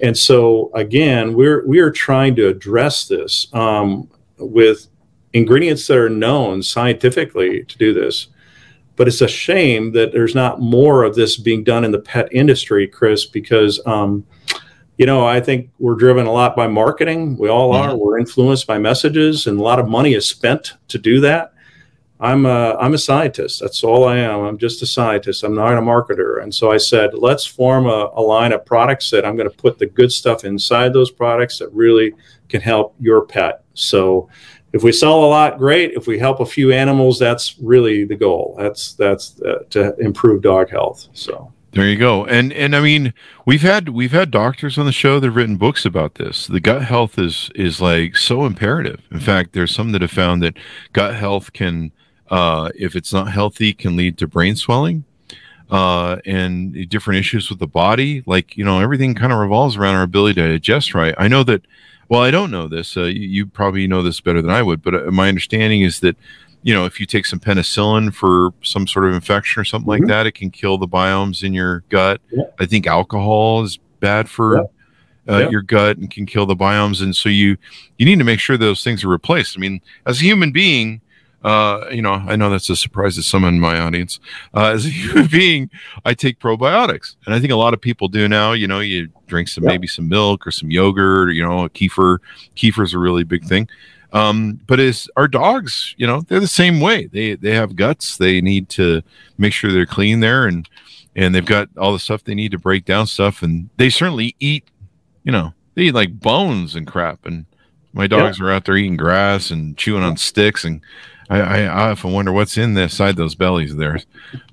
And 0.00 0.16
so 0.16 0.70
again, 0.74 1.34
we're 1.34 1.66
we 1.66 1.78
are 1.80 1.90
trying 1.90 2.36
to 2.36 2.48
address 2.48 3.06
this 3.06 3.46
um, 3.52 4.08
with 4.38 4.88
ingredients 5.32 5.86
that 5.86 5.96
are 5.96 6.08
known 6.08 6.62
scientifically 6.62 7.64
to 7.64 7.78
do 7.78 7.92
this. 7.94 8.28
But 8.96 9.08
it's 9.08 9.22
a 9.22 9.28
shame 9.28 9.92
that 9.92 10.12
there's 10.12 10.34
not 10.34 10.60
more 10.60 11.02
of 11.02 11.14
this 11.14 11.36
being 11.36 11.64
done 11.64 11.84
in 11.84 11.92
the 11.92 11.98
pet 11.98 12.28
industry, 12.30 12.86
Chris, 12.86 13.24
because 13.24 13.80
um, 13.86 14.24
you 14.98 15.06
know 15.06 15.24
I 15.26 15.40
think 15.40 15.70
we're 15.78 15.94
driven 15.94 16.26
a 16.26 16.32
lot 16.32 16.54
by 16.54 16.68
marketing. 16.68 17.36
We 17.38 17.48
all 17.48 17.72
are. 17.72 17.88
Mm-hmm. 17.90 17.98
We're 17.98 18.18
influenced 18.18 18.66
by 18.66 18.78
messages, 18.78 19.46
and 19.46 19.58
a 19.58 19.62
lot 19.62 19.80
of 19.80 19.88
money 19.88 20.14
is 20.14 20.28
spent 20.28 20.74
to 20.88 20.98
do 20.98 21.20
that. 21.20 21.54
I'm 22.22 22.46
a, 22.46 22.76
I'm 22.76 22.94
a 22.94 22.98
scientist. 22.98 23.60
That's 23.60 23.82
all 23.82 24.04
I 24.06 24.18
am. 24.18 24.40
I'm 24.40 24.56
just 24.56 24.80
a 24.80 24.86
scientist. 24.86 25.42
I'm 25.42 25.56
not 25.56 25.76
a 25.76 25.80
marketer. 25.80 26.40
And 26.40 26.54
so 26.54 26.70
I 26.70 26.76
said, 26.76 27.14
let's 27.14 27.44
form 27.44 27.86
a, 27.86 28.10
a 28.14 28.22
line 28.22 28.52
of 28.52 28.64
products 28.64 29.10
that 29.10 29.26
I'm 29.26 29.36
going 29.36 29.50
to 29.50 29.56
put 29.56 29.78
the 29.78 29.86
good 29.86 30.12
stuff 30.12 30.44
inside 30.44 30.92
those 30.92 31.10
products 31.10 31.58
that 31.58 31.68
really 31.72 32.14
can 32.48 32.60
help 32.60 32.94
your 33.00 33.26
pet. 33.26 33.64
So 33.74 34.28
if 34.72 34.84
we 34.84 34.92
sell 34.92 35.24
a 35.24 35.26
lot, 35.26 35.58
great. 35.58 35.92
If 35.92 36.06
we 36.06 36.18
help 36.18 36.38
a 36.40 36.46
few 36.46 36.72
animals, 36.72 37.18
that's 37.18 37.56
really 37.60 38.04
the 38.04 38.16
goal. 38.16 38.54
That's 38.56 38.94
that's 38.94 39.40
uh, 39.42 39.64
to 39.70 39.94
improve 39.98 40.42
dog 40.42 40.70
health. 40.70 41.08
So 41.12 41.52
there 41.72 41.88
you 41.88 41.96
go. 41.96 42.24
And 42.26 42.52
and 42.52 42.76
I 42.76 42.80
mean, 42.80 43.14
we've 43.46 43.62
had 43.62 43.88
we've 43.88 44.12
had 44.12 44.30
doctors 44.30 44.78
on 44.78 44.86
the 44.86 44.92
show 44.92 45.18
that 45.18 45.26
have 45.26 45.36
written 45.36 45.56
books 45.56 45.84
about 45.84 46.14
this. 46.14 46.46
The 46.46 46.60
gut 46.60 46.82
health 46.82 47.18
is 47.18 47.50
is 47.54 47.80
like 47.80 48.16
so 48.16 48.44
imperative. 48.44 49.02
In 49.10 49.20
fact, 49.20 49.52
there's 49.52 49.74
some 49.74 49.92
that 49.92 50.02
have 50.02 50.10
found 50.10 50.42
that 50.42 50.56
gut 50.92 51.14
health 51.14 51.52
can, 51.52 51.92
uh, 52.32 52.70
if 52.74 52.96
it's 52.96 53.12
not 53.12 53.30
healthy, 53.30 53.74
can 53.74 53.94
lead 53.94 54.16
to 54.18 54.26
brain 54.26 54.56
swelling. 54.56 55.04
Uh, 55.70 56.18
and 56.26 56.86
different 56.90 57.18
issues 57.18 57.48
with 57.48 57.58
the 57.58 57.66
body, 57.66 58.22
like 58.26 58.58
you 58.58 58.64
know, 58.64 58.80
everything 58.80 59.14
kind 59.14 59.32
of 59.32 59.38
revolves 59.38 59.76
around 59.76 59.94
our 59.94 60.02
ability 60.02 60.34
to 60.34 60.46
digest 60.46 60.92
right. 60.92 61.14
I 61.16 61.28
know 61.28 61.42
that 61.44 61.62
well, 62.10 62.20
I 62.20 62.30
don't 62.30 62.50
know 62.50 62.68
this. 62.68 62.94
Uh, 62.94 63.04
you, 63.04 63.26
you, 63.26 63.46
probably 63.46 63.86
know 63.86 64.02
this 64.02 64.20
better 64.20 64.42
than 64.42 64.50
I 64.50 64.62
would, 64.62 64.82
but 64.82 64.94
uh, 64.94 65.10
my 65.10 65.28
understanding 65.28 65.80
is 65.80 66.00
that 66.00 66.14
you 66.62 66.74
know 66.74 66.84
if 66.84 67.00
you 67.00 67.06
take 67.06 67.24
some 67.24 67.40
penicillin 67.40 68.12
for 68.12 68.52
some 68.62 68.86
sort 68.86 69.06
of 69.06 69.14
infection 69.14 69.62
or 69.62 69.64
something 69.64 69.90
mm-hmm. 69.90 70.02
like 70.02 70.08
that, 70.08 70.26
it 70.26 70.32
can 70.32 70.50
kill 70.50 70.76
the 70.76 70.88
biomes 70.88 71.42
in 71.42 71.54
your 71.54 71.84
gut. 71.88 72.20
Yeah. 72.30 72.44
I 72.60 72.66
think 72.66 72.86
alcohol 72.86 73.62
is 73.62 73.78
bad 74.00 74.28
for. 74.28 74.56
Yeah. 74.56 74.64
Uh, 75.28 75.38
yeah. 75.38 75.50
your 75.50 75.62
gut 75.62 75.98
and 75.98 76.10
can 76.10 76.26
kill 76.26 76.46
the 76.46 76.56
biomes 76.56 77.00
and 77.00 77.14
so 77.14 77.28
you 77.28 77.56
you 77.96 78.04
need 78.04 78.18
to 78.18 78.24
make 78.24 78.40
sure 78.40 78.56
those 78.56 78.82
things 78.82 79.04
are 79.04 79.08
replaced 79.08 79.56
i 79.56 79.60
mean 79.60 79.80
as 80.04 80.20
a 80.20 80.24
human 80.24 80.50
being 80.50 81.00
uh, 81.44 81.86
you 81.90 82.02
know, 82.02 82.12
I 82.12 82.36
know 82.36 82.50
that's 82.50 82.70
a 82.70 82.76
surprise 82.76 83.16
to 83.16 83.22
some 83.22 83.44
in 83.44 83.58
my 83.58 83.78
audience. 83.78 84.20
Uh, 84.54 84.66
as 84.66 84.86
a 84.86 84.88
human 84.90 85.26
being, 85.26 85.70
I 86.04 86.14
take 86.14 86.38
probiotics, 86.38 87.16
and 87.26 87.34
I 87.34 87.40
think 87.40 87.52
a 87.52 87.56
lot 87.56 87.74
of 87.74 87.80
people 87.80 88.08
do 88.08 88.28
now. 88.28 88.52
You 88.52 88.68
know, 88.68 88.80
you 88.80 89.08
drink 89.26 89.48
some 89.48 89.64
maybe 89.64 89.86
some 89.86 90.08
milk 90.08 90.46
or 90.46 90.50
some 90.50 90.70
yogurt, 90.70 91.28
or, 91.28 91.32
you 91.32 91.44
know, 91.44 91.64
a 91.64 91.70
kefir. 91.70 92.18
Kefir 92.54 92.84
is 92.84 92.94
a 92.94 92.98
really 92.98 93.24
big 93.24 93.44
thing. 93.44 93.68
Um, 94.12 94.60
but 94.66 94.78
as 94.78 95.08
our 95.16 95.26
dogs, 95.26 95.94
you 95.96 96.06
know, 96.06 96.20
they're 96.20 96.40
the 96.40 96.46
same 96.46 96.80
way. 96.80 97.06
They 97.06 97.34
they 97.34 97.54
have 97.54 97.76
guts. 97.76 98.18
They 98.18 98.40
need 98.40 98.68
to 98.70 99.02
make 99.38 99.52
sure 99.52 99.72
they're 99.72 99.86
clean 99.86 100.20
there, 100.20 100.46
and 100.46 100.68
and 101.16 101.34
they've 101.34 101.44
got 101.44 101.68
all 101.76 101.92
the 101.92 101.98
stuff 101.98 102.24
they 102.24 102.34
need 102.34 102.52
to 102.52 102.58
break 102.58 102.84
down 102.84 103.06
stuff, 103.06 103.42
and 103.42 103.70
they 103.78 103.90
certainly 103.90 104.36
eat. 104.38 104.64
You 105.24 105.32
know, 105.32 105.54
they 105.74 105.84
eat 105.84 105.94
like 105.94 106.20
bones 106.20 106.74
and 106.76 106.86
crap, 106.86 107.24
and 107.24 107.46
my 107.92 108.06
dogs 108.06 108.38
yeah. 108.38 108.46
are 108.46 108.52
out 108.52 108.64
there 108.64 108.76
eating 108.76 108.96
grass 108.96 109.50
and 109.50 109.76
chewing 109.76 110.02
on 110.02 110.16
sticks 110.16 110.64
and 110.64 110.80
I, 111.32 111.40
I, 111.40 111.58
I 111.62 111.90
often 111.90 112.12
wonder 112.12 112.30
what's 112.30 112.58
in 112.58 112.74
the 112.74 112.88
side 112.88 113.16
those 113.16 113.34
bellies 113.34 113.72
of 113.72 113.78
theirs. 113.78 114.04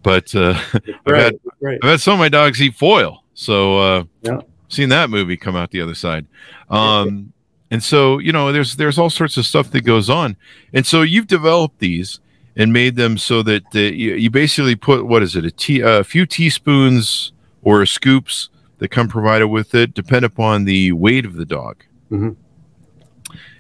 But 0.02 0.34
uh, 0.34 0.58
I've, 1.06 1.16
had, 1.16 1.40
right. 1.60 1.80
I've 1.84 1.90
had 1.90 2.00
some 2.00 2.14
of 2.14 2.20
my 2.20 2.30
dogs 2.30 2.62
eat 2.62 2.76
foil. 2.76 3.24
So 3.34 3.78
uh, 3.78 4.04
yeah. 4.22 4.42
seen 4.70 4.90
that 4.90 5.10
movie 5.10 5.36
come 5.36 5.56
out 5.58 5.72
the 5.72 5.82
other 5.82 5.96
side. 5.96 6.26
Um, 6.70 7.34
and 7.70 7.84
so, 7.84 8.18
you 8.20 8.32
know, 8.32 8.52
there's 8.52 8.78
there's 8.78 8.98
all 8.98 9.10
sorts 9.10 9.36
of 9.38 9.46
stuff 9.46 9.72
that 9.72 9.82
goes 9.82 10.10
on. 10.10 10.38
And 10.74 10.86
so 10.86 11.02
you've 11.02 11.28
developed 11.28 11.80
these 11.80 12.20
and 12.56 12.72
made 12.72 12.96
them 12.96 13.18
so 13.18 13.44
that 13.44 13.64
uh, 13.76 13.80
you, 13.80 14.16
you, 14.16 14.30
basically 14.30 14.76
put, 14.76 15.06
what 15.06 15.22
is 15.22 15.36
it, 15.36 15.46
a, 15.46 15.52
tea, 15.52 15.82
a 15.82 16.04
few 16.04 16.26
teaspoons 16.26 17.32
or 17.62 17.86
scoops 17.86 18.50
that 18.80 18.90
come 18.90 19.08
provided 19.08 19.48
with 19.48 19.76
it, 19.76 19.94
depend 19.94 20.26
upon 20.26 20.66
the 20.66 20.92
weight 20.94 21.26
of 21.26 21.36
the 21.36 21.46
dog. 21.46 21.84
Mm-hmm 22.10 22.32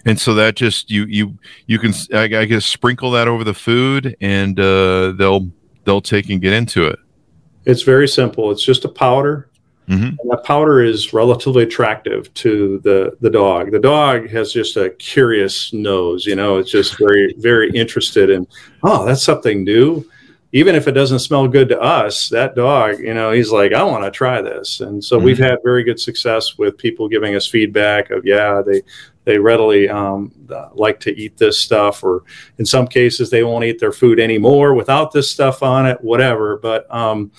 and 0.05 0.19
so 0.19 0.33
that 0.35 0.55
just 0.55 0.89
you 0.89 1.05
you 1.05 1.37
you 1.67 1.79
can 1.79 1.93
I, 2.13 2.23
I 2.23 2.45
guess 2.45 2.65
sprinkle 2.65 3.11
that 3.11 3.27
over 3.27 3.43
the 3.43 3.53
food 3.53 4.15
and 4.21 4.59
uh, 4.59 5.11
they'll 5.11 5.49
they'll 5.85 6.01
take 6.01 6.29
and 6.29 6.41
get 6.41 6.53
into 6.53 6.85
it. 6.85 6.99
It's 7.65 7.83
very 7.83 8.07
simple. 8.07 8.51
It's 8.51 8.63
just 8.63 8.85
a 8.85 8.89
powder. 8.89 9.45
Mm-hmm. 9.87 10.29
that 10.29 10.43
powder 10.43 10.83
is 10.83 11.13
relatively 11.13 11.63
attractive 11.63 12.31
to 12.35 12.79
the 12.83 13.17
the 13.21 13.29
dog. 13.29 13.71
The 13.71 13.79
dog 13.79 14.29
has 14.29 14.53
just 14.53 14.77
a 14.77 14.91
curious 14.91 15.73
nose, 15.73 16.27
you 16.27 16.35
know. 16.35 16.59
It's 16.59 16.69
just 16.69 16.99
very 16.99 17.33
very 17.39 17.71
interested 17.71 18.29
in. 18.29 18.45
Oh, 18.83 19.03
that's 19.05 19.23
something 19.23 19.63
new 19.63 20.05
even 20.51 20.75
if 20.75 20.87
it 20.87 20.93
doesn't 20.93 21.19
smell 21.19 21.47
good 21.47 21.69
to 21.69 21.79
us, 21.79 22.29
that 22.29 22.55
dog, 22.55 22.99
you 22.99 23.13
know, 23.13 23.31
he's 23.31 23.51
like, 23.51 23.71
I 23.71 23.83
want 23.83 24.03
to 24.03 24.11
try 24.11 24.41
this. 24.41 24.81
And 24.81 25.03
so 25.03 25.17
mm-hmm. 25.17 25.25
we've 25.25 25.37
had 25.37 25.59
very 25.63 25.83
good 25.83 25.99
success 25.99 26.57
with 26.57 26.77
people 26.77 27.07
giving 27.07 27.35
us 27.35 27.47
feedback 27.47 28.09
of, 28.09 28.25
yeah, 28.25 28.61
they 28.65 28.81
they 29.29 29.37
readily 29.37 29.87
um, 29.87 30.31
like 30.73 30.99
to 31.01 31.15
eat 31.15 31.37
this 31.37 31.59
stuff, 31.59 32.03
or 32.03 32.23
in 32.57 32.65
some 32.65 32.87
cases, 32.87 33.29
they 33.29 33.43
won't 33.43 33.63
eat 33.63 33.79
their 33.79 33.91
food 33.91 34.19
anymore 34.19 34.73
without 34.73 35.11
this 35.11 35.29
stuff 35.29 35.61
on 35.61 35.85
it, 35.85 36.03
whatever. 36.03 36.57
But 36.57 36.91
um, 36.93 37.31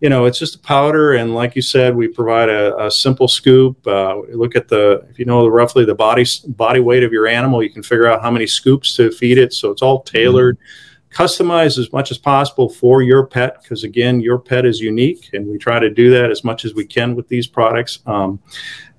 you 0.00 0.10
know, 0.10 0.26
it's 0.26 0.38
just 0.38 0.56
a 0.56 0.58
powder, 0.58 1.14
and 1.14 1.34
like 1.34 1.56
you 1.56 1.62
said, 1.62 1.96
we 1.96 2.06
provide 2.06 2.50
a, 2.50 2.84
a 2.84 2.90
simple 2.90 3.28
scoop. 3.28 3.86
Uh, 3.86 4.20
look 4.34 4.56
at 4.56 4.68
the 4.68 5.06
if 5.08 5.18
you 5.18 5.24
know 5.24 5.48
roughly 5.48 5.86
the 5.86 5.94
body 5.94 6.26
body 6.48 6.80
weight 6.80 7.02
of 7.02 7.12
your 7.12 7.26
animal, 7.26 7.62
you 7.62 7.70
can 7.70 7.82
figure 7.82 8.06
out 8.06 8.20
how 8.20 8.30
many 8.30 8.46
scoops 8.46 8.94
to 8.96 9.10
feed 9.10 9.38
it. 9.38 9.54
So 9.54 9.70
it's 9.70 9.80
all 9.82 10.02
tailored. 10.02 10.58
Mm-hmm 10.58 10.84
customize 11.10 11.78
as 11.78 11.90
much 11.92 12.10
as 12.10 12.18
possible 12.18 12.68
for 12.68 13.02
your 13.02 13.26
pet 13.26 13.62
because 13.62 13.82
again 13.82 14.20
your 14.20 14.38
pet 14.38 14.66
is 14.66 14.78
unique 14.78 15.30
and 15.32 15.46
we 15.46 15.56
try 15.56 15.78
to 15.78 15.88
do 15.88 16.10
that 16.10 16.30
as 16.30 16.44
much 16.44 16.64
as 16.64 16.74
we 16.74 16.84
can 16.84 17.14
with 17.14 17.26
these 17.28 17.46
products 17.46 18.00
um, 18.06 18.38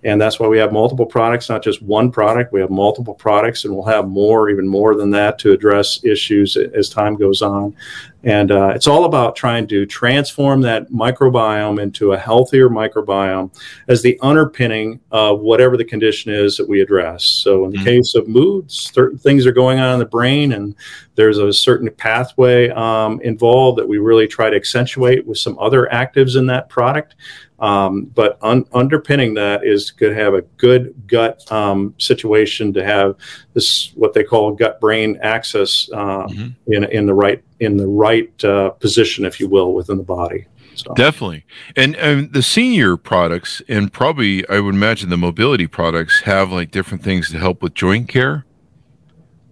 and 0.04 0.20
that's 0.20 0.40
why 0.40 0.48
we 0.48 0.58
have 0.58 0.72
multiple 0.72 1.06
products 1.06 1.50
not 1.50 1.62
just 1.62 1.82
one 1.82 2.12
product. 2.12 2.54
We 2.54 2.62
have 2.62 2.70
multiple 2.70 3.14
products 3.14 3.66
and 3.66 3.74
we'll 3.74 3.86
have 3.86 4.08
more 4.08 4.50
even 4.50 4.68
more 4.68 4.96
than 4.96 5.10
that 5.12 5.40
to 5.40 5.52
address 5.52 6.04
issues 6.06 6.56
as 6.56 6.90
time 6.90 7.16
goes 7.16 7.42
on. 7.42 7.76
And 8.24 8.52
uh, 8.52 8.74
it's 8.76 8.88
all 8.88 9.06
about 9.06 9.36
trying 9.36 9.68
to 9.68 9.86
transform 9.86 10.62
that 10.62 10.90
microbiome 10.90 11.82
into 11.82 12.12
a 12.12 12.18
healthier 12.18 12.70
microbiome 12.70 13.54
as 13.88 14.02
the 14.02 14.20
underpinning 14.22 15.00
of 15.12 15.40
whatever 15.40 15.78
the 15.78 15.86
condition 15.86 16.32
is 16.32 16.58
that 16.58 16.68
we 16.68 16.82
address. 16.82 17.24
So 17.24 17.66
in 17.66 17.72
the 17.72 17.78
mm-hmm. 17.78 17.86
case 17.86 18.16
of 18.16 18.28
moods 18.28 18.92
certain 18.94 19.18
things 19.18 19.46
are 19.46 19.52
going 19.52 19.80
on 19.80 19.94
in 19.94 20.00
the 20.00 20.06
brain 20.06 20.54
and 20.54 20.76
there's 21.16 21.38
a 21.38 21.52
certain 21.52 21.90
pathway 21.92 22.70
um, 22.70 23.20
involved 23.22 23.78
that 23.78 23.88
we 23.88 23.98
really 23.98 24.28
try 24.28 24.50
to 24.50 24.56
accentuate 24.56 25.26
with 25.26 25.38
some 25.38 25.58
other 25.60 25.90
actives 25.92 26.38
in 26.38 26.46
that 26.48 26.70
product 26.70 27.16
um, 27.60 28.06
but 28.06 28.38
un- 28.42 28.66
underpinning 28.74 29.34
that 29.36 29.66
is 29.66 29.92
to 30.00 30.14
have 30.14 30.34
a 30.34 30.42
good 30.58 30.94
gut 31.08 31.50
um, 31.52 31.94
situation 31.98 32.74
to 32.74 32.84
have 32.84 33.16
this 33.54 33.92
what 33.96 34.14
they 34.14 34.24
call 34.24 34.54
gut 34.54 34.80
brain 34.80 35.20
axis 35.22 35.90
uh, 35.94 36.28
mm-hmm. 36.28 36.74
in 36.74 36.84
in 36.86 37.06
the 37.06 37.14
right 37.14 37.44
in 37.60 37.78
the 37.78 37.88
right 37.88 38.44
uh, 38.44 38.70
position, 38.72 39.26
if 39.26 39.40
you 39.40 39.48
will, 39.48 39.74
within 39.74 39.98
the 39.98 40.04
body. 40.04 40.46
So. 40.76 40.94
Definitely, 40.94 41.46
and, 41.76 41.96
and 41.98 42.32
the 42.32 42.42
senior 42.42 42.96
products, 42.96 43.62
and 43.68 43.92
probably 43.92 44.48
I 44.48 44.62
would 44.62 44.76
imagine 44.76 45.10
the 45.10 45.18
mobility 45.18 45.68
products 45.68 46.22
have 46.22 46.54
like 46.54 46.72
different 46.72 47.04
things 47.04 47.30
to 47.32 47.38
help 47.38 47.62
with 47.62 47.74
joint 47.74 48.08
care. 48.08 48.46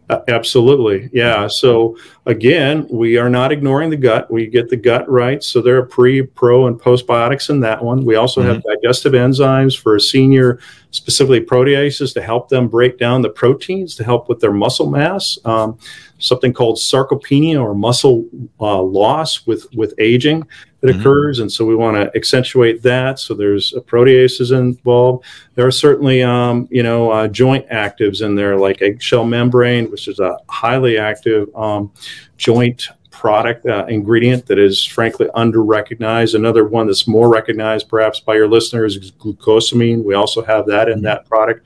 Uh, 0.10 0.22
absolutely. 0.30 1.10
Yeah. 1.12 1.48
So 1.48 1.98
again, 2.26 2.88
we 2.90 3.18
are 3.18 3.30
not 3.30 3.52
ignoring 3.52 3.90
the 3.90 3.98
gut. 3.98 4.32
We 4.32 4.48
get 4.48 4.70
the 4.70 4.78
gut 4.78 5.10
right. 5.10 5.44
So 5.44 5.62
there 5.62 5.78
are 5.78 5.86
pre, 5.86 6.22
pro, 6.22 6.68
and 6.68 6.80
postbiotics 6.80 7.50
in 7.50 7.60
that 7.62 7.84
one. 7.84 8.06
We 8.06 8.16
also 8.16 8.42
mm-hmm. 8.42 8.54
have 8.54 8.64
digestive 8.64 9.14
enzymes 9.14 9.78
for 9.78 9.98
a 9.98 10.00
senior, 10.00 10.60
specifically 10.92 11.42
proteases 11.42 12.14
to 12.14 12.22
help 12.22 12.48
them 12.48 12.70
break 12.70 12.98
down 12.98 13.22
the 13.22 13.30
proteins 13.30 13.96
to 13.96 14.06
help 14.06 14.30
with 14.30 14.40
their 14.40 14.54
muscle 14.54 14.90
mass. 14.90 15.38
Um, 15.44 15.78
something 16.20 16.54
called 16.54 16.78
sarcopenia 16.78 17.62
or 17.62 17.76
muscle 17.76 18.26
uh, 18.62 18.82
loss 18.82 19.46
with, 19.46 19.68
with 19.76 19.94
aging 20.00 20.48
that 20.82 20.88
mm-hmm. 20.88 21.00
occurs. 21.00 21.40
And 21.40 21.52
so 21.52 21.66
we 21.66 21.76
want 21.76 21.98
to 21.98 22.16
accentuate 22.16 22.84
that. 22.84 23.20
So 23.20 23.34
there's 23.34 23.74
a 23.74 23.82
proteases 23.82 24.58
involved. 24.58 25.26
There 25.56 25.66
are 25.66 25.72
certainly, 25.72 26.22
um, 26.24 26.68
you 26.70 26.84
know, 26.84 27.12
uh, 27.12 27.28
joint 27.28 27.68
actives 27.70 28.24
in 28.24 28.36
there 28.36 28.58
like 28.58 28.82
eggshell 28.82 29.26
membrane, 29.26 29.90
which 29.90 30.08
is 30.08 30.20
a 30.20 30.38
highly 30.50 30.98
active 30.98 31.54
um, 31.56 31.92
joint 32.38 32.90
product 33.18 33.66
uh, 33.66 33.84
ingredient 33.88 34.46
that 34.46 34.60
is 34.60 34.86
frankly 34.86 35.28
under 35.34 35.64
recognized. 35.64 36.36
Another 36.36 36.66
one 36.68 36.86
that's 36.86 37.08
more 37.08 37.30
recognized 37.30 37.90
perhaps 37.90 38.20
by 38.20 38.36
your 38.36 38.48
listeners 38.48 38.96
is 38.96 39.12
glucosamine. 39.12 40.04
We 40.04 40.14
also 40.14 40.44
have 40.44 40.68
that 40.68 40.88
in 40.88 40.98
mm-hmm. 40.98 41.06
that 41.06 41.26
product. 41.26 41.66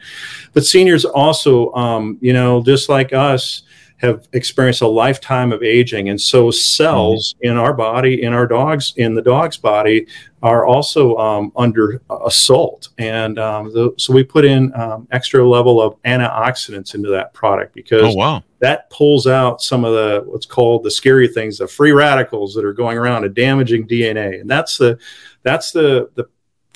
But 0.54 0.64
seniors 0.64 1.04
also, 1.04 1.74
um, 1.74 2.18
you 2.22 2.32
know, 2.32 2.64
just 2.64 2.88
like 2.88 3.12
us, 3.12 3.64
have 4.02 4.28
experienced 4.34 4.82
a 4.82 4.88
lifetime 4.88 5.52
of 5.52 5.62
aging, 5.62 6.10
and 6.10 6.20
so 6.20 6.50
cells 6.50 7.36
mm-hmm. 7.36 7.52
in 7.52 7.58
our 7.58 7.74
body, 7.74 8.24
in 8.24 8.34
our 8.34 8.48
dogs, 8.48 8.94
in 8.98 9.14
the 9.14 9.22
dog's 9.22 9.58
body, 9.58 10.08
are 10.42 10.66
also 10.66 11.16
um, 11.18 11.52
under 11.56 12.02
assault. 12.26 12.90
And 12.98 13.38
um, 13.38 13.72
the, 13.72 13.94
so 13.98 14.12
we 14.12 14.24
put 14.24 14.44
in 14.44 14.74
um, 14.74 15.08
extra 15.12 15.48
level 15.48 15.80
of 15.80 16.02
antioxidants 16.02 16.96
into 16.96 17.10
that 17.10 17.34
product 17.34 17.76
because 17.76 18.16
oh, 18.16 18.18
wow. 18.18 18.44
that 18.58 18.90
pulls 18.90 19.28
out 19.28 19.62
some 19.62 19.86
of 19.86 19.94
the 19.94 20.24
what's 20.26 20.48
called 20.48 20.84
the 20.84 20.92
scary 20.92 21.28
things, 21.28 21.60
the 21.60 21.68
free 21.68 21.92
radicals 21.92 22.56
that 22.56 22.66
are 22.66 22.74
going 22.74 22.98
around 22.98 23.24
and 23.24 23.36
damaging 23.36 23.88
DNA. 23.88 24.42
And 24.42 24.50
that's 24.50 24.80
the 24.80 24.98
that's 25.44 25.72
the 25.72 26.10
the 26.16 26.26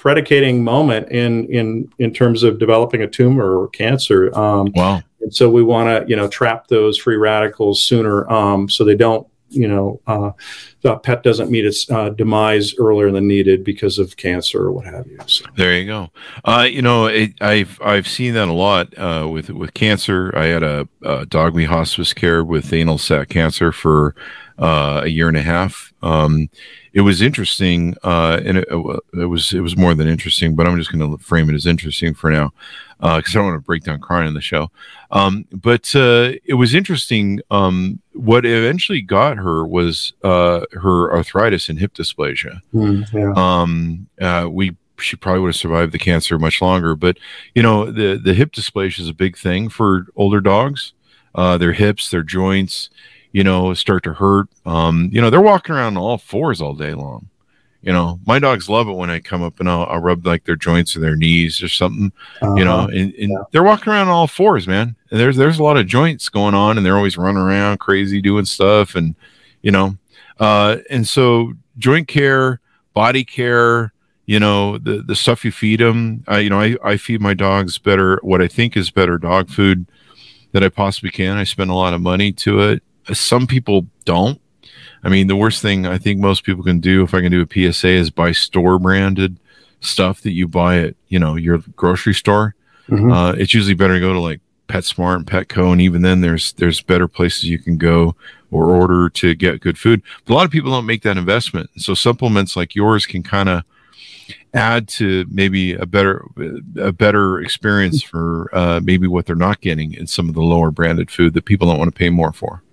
predicating 0.05 0.63
moment 0.63 1.09
in 1.09 1.47
in 1.47 1.91
in 1.97 2.13
terms 2.13 2.43
of 2.43 2.59
developing 2.59 3.01
a 3.01 3.07
tumor 3.07 3.59
or 3.59 3.67
cancer. 3.69 4.31
Um, 4.37 4.71
wow. 4.75 5.01
And 5.21 5.33
so 5.33 5.49
we 5.49 5.63
want 5.63 5.89
to 5.89 6.07
you 6.07 6.15
know 6.15 6.27
trap 6.27 6.67
those 6.67 6.95
free 6.95 7.15
radicals 7.15 7.81
sooner 7.81 8.31
um, 8.31 8.69
so 8.69 8.83
they 8.83 8.93
don't 8.93 9.25
you 9.49 9.67
know 9.67 9.99
uh, 10.05 10.29
the 10.85 10.95
pet 10.97 11.23
doesn't 11.23 11.49
meet 11.49 11.65
its 11.65 11.89
uh, 11.89 12.09
demise 12.09 12.75
earlier 12.77 13.09
than 13.09 13.27
needed 13.27 13.63
because 13.63 13.97
of 13.97 14.17
cancer 14.17 14.65
or 14.65 14.71
what 14.71 14.85
have 14.85 15.07
you. 15.07 15.17
So. 15.25 15.43
There 15.55 15.75
you 15.75 15.87
go. 15.87 16.11
Uh, 16.43 16.67
you 16.69 16.83
know, 16.83 17.07
it, 17.07 17.33
I've 17.41 17.81
I've 17.83 18.07
seen 18.07 18.35
that 18.35 18.47
a 18.47 18.53
lot 18.53 18.95
uh, 18.95 19.27
with 19.27 19.49
with 19.49 19.73
cancer. 19.73 20.31
I 20.37 20.45
had 20.45 20.61
a, 20.61 20.87
a 21.01 21.25
dog 21.25 21.55
me 21.55 21.63
hospice 21.63 22.13
care 22.13 22.43
with 22.43 22.71
anal 22.71 22.99
sac 22.99 23.29
cancer 23.29 23.71
for 23.71 24.15
uh, 24.59 25.01
a 25.03 25.07
year 25.07 25.27
and 25.27 25.37
a 25.37 25.41
half. 25.41 25.91
Um, 26.03 26.49
it 26.93 27.01
was 27.01 27.21
interesting, 27.21 27.95
uh, 28.03 28.39
and 28.45 28.59
it, 28.59 28.67
it, 28.69 29.25
was 29.25 29.53
it 29.53 29.61
was 29.61 29.75
more 29.75 29.95
than 29.95 30.07
interesting. 30.07 30.55
But 30.55 30.67
I'm 30.67 30.77
just 30.77 30.91
going 30.91 31.17
to 31.17 31.23
frame 31.23 31.49
it 31.49 31.55
as 31.55 31.65
interesting 31.65 32.13
for 32.13 32.29
now, 32.29 32.53
because 32.99 33.35
uh, 33.35 33.39
I 33.39 33.41
don't 33.41 33.45
want 33.47 33.57
to 33.57 33.65
break 33.65 33.83
down 33.83 33.99
crying 33.99 34.27
in 34.27 34.33
the 34.33 34.39
show. 34.41 34.71
Um, 35.11 35.45
but 35.51 35.93
uh, 35.95 36.33
it 36.45 36.55
was 36.55 36.73
interesting. 36.73 37.41
Um, 37.51 38.01
what 38.13 38.45
eventually 38.45 39.01
got 39.01 39.37
her 39.37 39.65
was 39.65 40.13
uh, 40.23 40.65
her 40.75 41.13
arthritis 41.13 41.69
and 41.69 41.79
hip 41.79 41.93
dysplasia. 41.93 42.61
Mm, 42.73 43.11
yeah. 43.13 43.33
Um, 43.35 44.07
uh, 44.19 44.49
we 44.49 44.75
she 44.97 45.15
probably 45.17 45.41
would 45.41 45.49
have 45.49 45.55
survived 45.55 45.91
the 45.91 45.99
cancer 45.99 46.39
much 46.39 46.61
longer. 46.61 46.95
But 46.95 47.17
you 47.53 47.61
know, 47.61 47.91
the 47.91 48.15
the 48.17 48.33
hip 48.33 48.51
dysplasia 48.51 48.99
is 48.99 49.09
a 49.09 49.13
big 49.13 49.37
thing 49.37 49.69
for 49.69 50.07
older 50.15 50.41
dogs. 50.41 50.93
Uh, 51.33 51.57
their 51.57 51.73
hips, 51.73 52.09
their 52.11 52.23
joints 52.23 52.89
you 53.35 53.43
know, 53.43 53.73
start 53.73 54.01
to 54.01 54.13
hurt. 54.13 54.47
Um, 54.65 55.09
you 55.11 55.19
know, 55.19 55.29
they're 55.29 55.41
walking 55.41 55.75
around 55.75 55.97
on 55.97 56.03
all 56.03 56.17
fours 56.17 56.61
all 56.61 56.73
day 56.73 56.93
long. 56.93 57.27
You 57.81 57.91
know, 57.91 58.17
my 58.25 58.39
dogs 58.39 58.69
love 58.69 58.87
it 58.87 58.93
when 58.93 59.09
I 59.09 59.19
come 59.19 59.43
up 59.43 59.59
and 59.59 59.69
I'll, 59.69 59.83
I'll 59.87 59.99
rub 59.99 60.25
like 60.25 60.45
their 60.45 60.55
joints 60.55 60.95
or 60.95 61.01
their 61.01 61.17
knees 61.17 61.61
or 61.61 61.67
something. 61.67 62.13
Uh-huh. 62.41 62.55
You 62.55 62.63
know, 62.63 62.77
uh-huh. 62.77 62.87
and, 62.93 63.13
and 63.15 63.31
yeah. 63.31 63.43
they're 63.51 63.61
walking 63.61 63.91
around 63.91 64.07
on 64.07 64.13
all 64.13 64.27
fours, 64.27 64.69
man. 64.69 64.95
And 65.11 65.19
there's 65.19 65.35
there's 65.35 65.59
a 65.59 65.63
lot 65.63 65.75
of 65.75 65.85
joints 65.85 66.29
going 66.29 66.53
on, 66.53 66.77
and 66.77 66.85
they're 66.85 66.95
always 66.95 67.17
running 67.17 67.41
around 67.41 67.79
crazy 67.79 68.21
doing 68.21 68.45
stuff, 68.45 68.95
and 68.95 69.15
you 69.61 69.71
know, 69.71 69.97
uh, 70.39 70.77
and 70.89 71.07
so 71.07 71.53
joint 71.77 72.07
care, 72.07 72.59
body 72.93 73.23
care, 73.23 73.93
you 74.25 74.39
know 74.39 74.79
the 74.79 75.03
the 75.03 75.15
stuff 75.15 75.45
you 75.45 75.51
feed 75.51 75.79
them 75.79 76.23
I, 76.27 76.39
you 76.39 76.49
know 76.49 76.59
I, 76.59 76.75
I 76.83 76.97
feed 76.97 77.21
my 77.21 77.35
dogs 77.35 77.77
better 77.77 78.19
what 78.23 78.41
i 78.41 78.47
think 78.47 78.75
is 78.75 78.89
better 78.89 79.19
dog 79.19 79.51
food 79.51 79.85
that 80.51 80.63
i 80.63 80.69
possibly 80.69 81.11
can 81.11 81.37
i 81.37 81.43
spend 81.43 81.69
a 81.69 81.75
lot 81.75 81.93
of 81.93 82.01
money 82.01 82.31
to 82.31 82.59
it 82.61 82.81
some 83.13 83.47
people 83.47 83.87
don't. 84.05 84.41
I 85.03 85.09
mean, 85.09 85.27
the 85.27 85.35
worst 85.35 85.61
thing 85.61 85.85
I 85.85 85.97
think 85.97 86.19
most 86.19 86.43
people 86.43 86.63
can 86.63 86.79
do, 86.79 87.03
if 87.03 87.13
I 87.13 87.21
can 87.21 87.31
do 87.31 87.45
a 87.47 87.71
PSA, 87.71 87.89
is 87.89 88.09
buy 88.09 88.31
store 88.31 88.79
branded 88.79 89.39
stuff 89.81 90.21
that 90.21 90.31
you 90.31 90.47
buy 90.47 90.79
at 90.79 90.95
you 91.09 91.19
know 91.19 91.35
your 91.35 91.59
grocery 91.75 92.13
store. 92.13 92.55
Mm-hmm. 92.89 93.11
Uh, 93.11 93.33
it's 93.33 93.53
usually 93.53 93.75
better 93.75 93.95
to 93.95 93.99
go 93.99 94.13
to 94.13 94.19
like 94.19 94.41
PetSmart 94.67 95.17
and 95.17 95.27
Petco, 95.27 95.71
and 95.71 95.81
even 95.81 96.01
then, 96.01 96.21
there's 96.21 96.53
there's 96.53 96.81
better 96.81 97.07
places 97.07 97.43
you 97.45 97.59
can 97.59 97.77
go 97.77 98.15
or 98.55 98.71
order 98.71 99.09
to 99.09 99.35
get 99.35 99.59
good 99.59 99.77
food. 99.77 100.01
But 100.25 100.33
a 100.33 100.35
lot 100.35 100.45
of 100.45 100.51
people 100.51 100.71
don't 100.71 100.85
make 100.85 101.03
that 101.03 101.17
investment, 101.17 101.69
so 101.77 101.93
supplements 101.93 102.55
like 102.55 102.75
yours 102.75 103.05
can 103.05 103.21
kind 103.21 103.49
of 103.49 103.63
add 104.53 104.87
to 104.87 105.25
maybe 105.29 105.73
a 105.73 105.85
better 105.85 106.25
a 106.77 106.91
better 106.91 107.39
experience 107.39 108.01
for 108.01 108.49
uh, 108.53 108.79
maybe 108.81 109.07
what 109.07 109.25
they're 109.25 109.35
not 109.35 109.61
getting 109.61 109.93
in 109.93 110.07
some 110.07 110.29
of 110.29 110.35
the 110.35 110.41
lower 110.41 110.71
branded 110.71 111.11
food 111.11 111.33
that 111.33 111.45
people 111.45 111.67
don't 111.67 111.77
want 111.77 111.93
to 111.93 111.97
pay 111.97 112.09
more 112.09 112.31
for. 112.31 112.63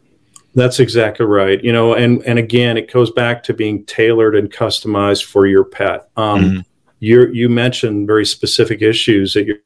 That's 0.54 0.78
exactly 0.78 1.26
right. 1.26 1.62
You 1.62 1.72
know, 1.72 1.94
and 1.94 2.22
and 2.24 2.38
again, 2.38 2.76
it 2.76 2.92
goes 2.92 3.10
back 3.10 3.42
to 3.44 3.54
being 3.54 3.84
tailored 3.86 4.36
and 4.36 4.50
customized 4.50 5.24
for 5.24 5.46
your 5.46 5.64
pet. 5.64 6.08
Um, 6.16 6.40
mm-hmm. 6.42 6.60
You 7.00 7.28
you 7.32 7.48
mentioned 7.48 8.06
very 8.06 8.24
specific 8.24 8.80
issues 8.80 9.34
that 9.34 9.46
your 9.46 9.56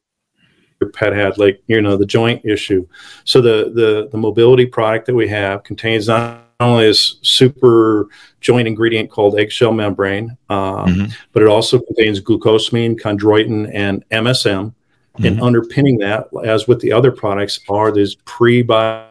your 0.79 0.91
pet 0.91 1.13
had, 1.13 1.37
like 1.37 1.61
you 1.67 1.81
know 1.81 1.97
the 1.97 2.05
joint 2.05 2.45
issue. 2.45 2.87
So 3.23 3.41
the 3.41 3.71
the 3.73 4.09
the 4.11 4.17
mobility 4.17 4.65
product 4.65 5.05
that 5.07 5.15
we 5.15 5.27
have 5.27 5.63
contains 5.63 6.07
not 6.07 6.43
only 6.59 6.85
this 6.85 7.17
super 7.21 8.07
joint 8.41 8.67
ingredient 8.67 9.09
called 9.09 9.39
eggshell 9.39 9.73
membrane, 9.73 10.37
um, 10.49 10.87
mm-hmm. 10.87 11.05
but 11.31 11.43
it 11.43 11.49
also 11.49 11.79
contains 11.79 12.19
glucosamine, 12.19 12.99
chondroitin, 12.99 13.69
and 13.73 14.03
MSM. 14.09 14.73
Mm-hmm. 14.73 15.25
And 15.25 15.41
underpinning 15.41 15.97
that, 15.97 16.27
as 16.45 16.67
with 16.67 16.79
the 16.79 16.91
other 16.91 17.11
products, 17.11 17.59
are 17.69 17.91
these 17.91 18.15
prebiotics 18.17 19.07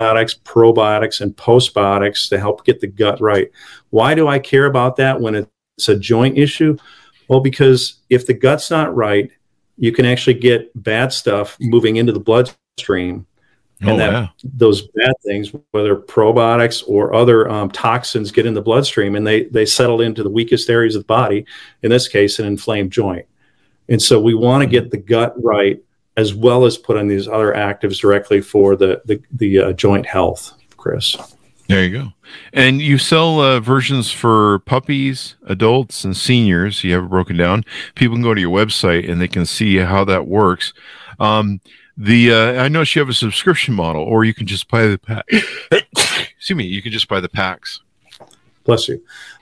probiotics, 0.00 0.40
probiotics, 0.42 1.20
and 1.20 1.36
postbiotics 1.36 2.28
to 2.30 2.38
help 2.38 2.64
get 2.64 2.80
the 2.80 2.86
gut 2.86 3.20
right. 3.20 3.50
Why 3.90 4.14
do 4.14 4.28
I 4.28 4.38
care 4.38 4.66
about 4.66 4.96
that 4.96 5.20
when 5.20 5.34
it's 5.34 5.88
a 5.88 5.96
joint 5.96 6.38
issue? 6.38 6.76
Well, 7.28 7.40
because 7.40 8.00
if 8.08 8.26
the 8.26 8.34
gut's 8.34 8.70
not 8.70 8.94
right, 8.94 9.30
you 9.80 9.92
can 9.92 10.04
actually 10.04 10.34
get 10.34 10.70
bad 10.80 11.10
stuff 11.12 11.56
moving 11.58 11.96
into 11.96 12.12
the 12.12 12.20
bloodstream. 12.20 13.26
And 13.80 13.90
oh, 13.92 13.96
that 13.96 14.12
yeah. 14.12 14.28
those 14.44 14.82
bad 14.88 15.14
things, 15.24 15.54
whether 15.70 15.96
probiotics 15.96 16.84
or 16.86 17.14
other 17.14 17.48
um, 17.48 17.70
toxins, 17.70 18.30
get 18.30 18.44
in 18.44 18.52
the 18.52 18.60
bloodstream 18.60 19.16
and 19.16 19.26
they 19.26 19.44
they 19.44 19.64
settle 19.64 20.02
into 20.02 20.22
the 20.22 20.28
weakest 20.28 20.68
areas 20.68 20.96
of 20.96 21.02
the 21.02 21.06
body. 21.06 21.46
In 21.82 21.88
this 21.88 22.06
case, 22.06 22.38
an 22.38 22.44
inflamed 22.44 22.92
joint. 22.92 23.24
And 23.88 24.00
so 24.00 24.20
we 24.20 24.34
want 24.34 24.62
to 24.62 24.68
get 24.68 24.90
the 24.90 24.98
gut 24.98 25.34
right 25.42 25.82
as 26.18 26.34
well 26.34 26.66
as 26.66 26.76
put 26.76 26.98
on 26.98 27.08
these 27.08 27.26
other 27.26 27.54
actives 27.54 27.98
directly 27.98 28.42
for 28.42 28.76
the 28.76 29.00
the, 29.06 29.22
the 29.32 29.58
uh, 29.58 29.72
joint 29.72 30.04
health. 30.04 30.52
Chris. 30.76 31.16
There 31.70 31.84
you 31.84 31.90
go. 31.90 32.12
And 32.52 32.80
you 32.80 32.98
sell 32.98 33.40
uh, 33.40 33.60
versions 33.60 34.10
for 34.10 34.58
puppies, 34.60 35.36
adults, 35.46 36.02
and 36.02 36.16
seniors. 36.16 36.82
You 36.82 36.94
have 36.94 37.04
it 37.04 37.10
broken 37.10 37.36
down. 37.36 37.64
People 37.94 38.16
can 38.16 38.24
go 38.24 38.34
to 38.34 38.40
your 38.40 38.50
website 38.50 39.08
and 39.08 39.20
they 39.20 39.28
can 39.28 39.46
see 39.46 39.76
how 39.76 40.04
that 40.06 40.26
works. 40.26 40.72
Um, 41.20 41.60
the 41.96 42.32
uh, 42.32 42.64
I 42.64 42.66
know 42.66 42.80
you 42.80 42.98
have 43.00 43.08
a 43.08 43.14
subscription 43.14 43.74
model, 43.74 44.02
or 44.02 44.24
you 44.24 44.34
can 44.34 44.48
just 44.48 44.68
buy 44.68 44.88
the 44.88 44.98
pack. 44.98 45.24
Excuse 45.70 46.56
me. 46.56 46.64
You 46.64 46.82
can 46.82 46.90
just 46.90 47.06
buy 47.06 47.20
the 47.20 47.28
packs. 47.28 47.80
Bless 48.64 48.88
you. 48.88 49.00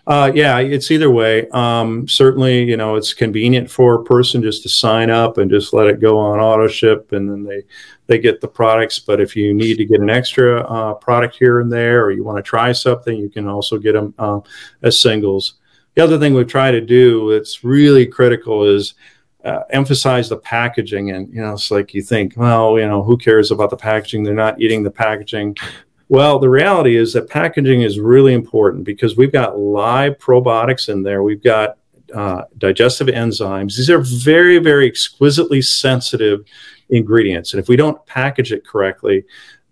Uh, 0.09 0.33
yeah, 0.35 0.59
it's 0.59 0.91
either 0.91 1.11
way. 1.11 1.47
Um, 1.51 2.09
certainly, 2.09 2.65
you 2.65 2.79
know, 2.79 2.97
it's 2.97 3.13
convenient 3.13 3.71
for 3.71 3.95
a 3.97 4.05
person 4.05 4.43
just 4.43 4.63
to 4.63 4.69
sign 4.71 5.11
up 5.11 5.37
and 5.37 5.51
just 5.51 5.75
let 5.75 5.87
it 5.87 6.01
go 6.01 6.19
on 6.19 6.41
auto 6.41 6.67
ship, 6.67 7.13
and 7.13 7.31
then 7.31 7.45
they 7.45 7.63
they 8.07 8.19
get 8.19 8.41
the 8.41 8.49
products. 8.49 8.99
But 8.99 9.21
if 9.21 9.37
you 9.37 9.53
need 9.53 9.77
to 9.77 9.85
get 9.85 10.01
an 10.01 10.09
extra 10.09 10.63
uh, 10.63 10.95
product 10.95 11.37
here 11.37 11.61
and 11.61 11.71
there, 11.71 12.07
or 12.07 12.11
you 12.11 12.25
want 12.25 12.39
to 12.39 12.43
try 12.43 12.73
something, 12.73 13.19
you 13.19 13.29
can 13.29 13.47
also 13.47 13.77
get 13.77 13.93
them 13.93 14.15
uh, 14.19 14.41
as 14.83 14.99
singles. 14.99 15.57
The 15.95 16.03
other 16.05 16.19
thing 16.19 16.33
we 16.33 16.45
try 16.45 16.71
to 16.71 16.81
do 16.81 17.31
that's 17.31 17.63
really 17.63 18.07
critical 18.07 18.65
is 18.65 18.95
uh, 19.45 19.61
emphasize 19.69 20.31
the 20.31 20.39
packaging. 20.39 21.11
And 21.11 21.29
you 21.35 21.43
know, 21.43 21.53
it's 21.53 21.71
like 21.71 21.93
you 21.93 22.01
think, 22.01 22.33
well, 22.35 22.79
you 22.79 22.89
know, 22.89 23.03
who 23.03 23.19
cares 23.19 23.51
about 23.51 23.69
the 23.69 23.77
packaging? 23.77 24.23
They're 24.23 24.33
not 24.33 24.59
eating 24.59 24.83
the 24.85 24.91
packaging. 24.91 25.57
Well, 26.09 26.39
the 26.39 26.49
reality 26.49 26.97
is 26.97 27.13
that 27.13 27.29
packaging 27.29 27.83
is 27.83 28.01
really 28.01 28.33
important 28.33 28.85
because 28.85 29.17
we've 29.17 29.33
got 29.33 29.59
live 29.59 30.19
probiotics 30.19 30.89
in 30.89 31.03
there. 31.03 31.23
We've 31.23 31.43
got 31.43 31.77
uh, 32.15 32.45
digestive 32.57 33.09
enzymes. 33.09 33.77
These 33.77 33.91
are 33.91 34.01
very, 34.01 34.59
very 34.59 34.87
exquisitely 34.87 35.61
sensitive 35.61 36.41
ingredients. 36.89 37.53
And 37.53 37.61
if 37.61 37.69
we 37.69 37.77
don't 37.77 38.05
package 38.07 38.53
it 38.53 38.67
correctly, 38.67 39.25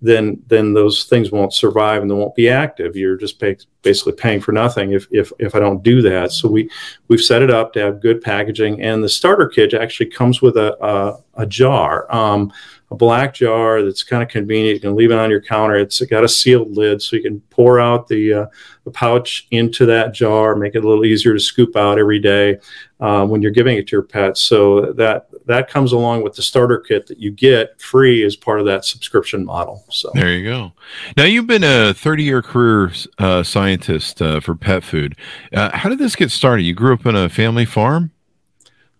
then 0.02 0.42
then 0.46 0.74
those 0.74 1.04
things 1.04 1.32
won't 1.32 1.54
survive 1.54 2.02
and 2.02 2.10
they 2.10 2.14
won't 2.14 2.34
be 2.34 2.50
active. 2.50 2.96
You're 2.96 3.16
just 3.16 3.40
pay, 3.40 3.56
basically 3.80 4.12
paying 4.12 4.40
for 4.40 4.52
nothing 4.52 4.92
if, 4.92 5.06
if 5.10 5.32
if 5.38 5.54
I 5.54 5.58
don't 5.58 5.82
do 5.82 6.02
that. 6.02 6.32
So 6.32 6.48
we 6.48 6.70
we've 7.08 7.20
set 7.20 7.42
it 7.42 7.50
up 7.50 7.72
to 7.72 7.80
have 7.80 8.02
good 8.02 8.20
packaging, 8.20 8.82
and 8.82 9.02
the 9.02 9.08
starter 9.08 9.48
kit 9.48 9.72
actually 9.72 10.10
comes 10.10 10.42
with 10.42 10.58
a 10.58 10.76
a, 10.84 11.42
a 11.42 11.46
jar. 11.46 12.12
Um, 12.14 12.52
a 12.90 12.94
black 12.94 13.34
jar 13.34 13.82
that's 13.82 14.02
kind 14.02 14.22
of 14.22 14.28
convenient. 14.28 14.74
You 14.74 14.80
can 14.80 14.96
leave 14.96 15.10
it 15.10 15.18
on 15.18 15.30
your 15.30 15.40
counter. 15.40 15.76
It's 15.76 16.00
got 16.02 16.24
a 16.24 16.28
sealed 16.28 16.76
lid, 16.76 17.02
so 17.02 17.16
you 17.16 17.22
can 17.22 17.40
pour 17.50 17.80
out 17.80 18.06
the, 18.06 18.32
uh, 18.32 18.46
the 18.84 18.92
pouch 18.92 19.48
into 19.50 19.86
that 19.86 20.14
jar, 20.14 20.54
make 20.54 20.76
it 20.76 20.84
a 20.84 20.88
little 20.88 21.04
easier 21.04 21.32
to 21.34 21.40
scoop 21.40 21.76
out 21.76 21.98
every 21.98 22.20
day 22.20 22.58
uh, 23.00 23.26
when 23.26 23.42
you're 23.42 23.50
giving 23.50 23.76
it 23.76 23.88
to 23.88 23.96
your 23.96 24.02
pets. 24.02 24.40
So 24.42 24.92
that 24.92 25.28
that 25.46 25.68
comes 25.68 25.92
along 25.92 26.22
with 26.22 26.34
the 26.34 26.42
starter 26.42 26.78
kit 26.78 27.06
that 27.08 27.18
you 27.18 27.30
get 27.30 27.80
free 27.80 28.24
as 28.24 28.36
part 28.36 28.60
of 28.60 28.66
that 28.66 28.84
subscription 28.84 29.44
model. 29.44 29.84
So 29.90 30.10
there 30.14 30.32
you 30.32 30.44
go. 30.44 30.72
Now 31.16 31.24
you've 31.24 31.46
been 31.46 31.64
a 31.64 31.92
30 31.92 32.22
year 32.22 32.42
career 32.42 32.92
uh, 33.18 33.42
scientist 33.42 34.22
uh, 34.22 34.40
for 34.40 34.54
pet 34.54 34.84
food. 34.84 35.16
Uh, 35.52 35.76
how 35.76 35.88
did 35.88 35.98
this 35.98 36.16
get 36.16 36.30
started? 36.30 36.62
You 36.62 36.74
grew 36.74 36.94
up 36.94 37.06
in 37.06 37.16
a 37.16 37.28
family 37.28 37.64
farm. 37.64 38.12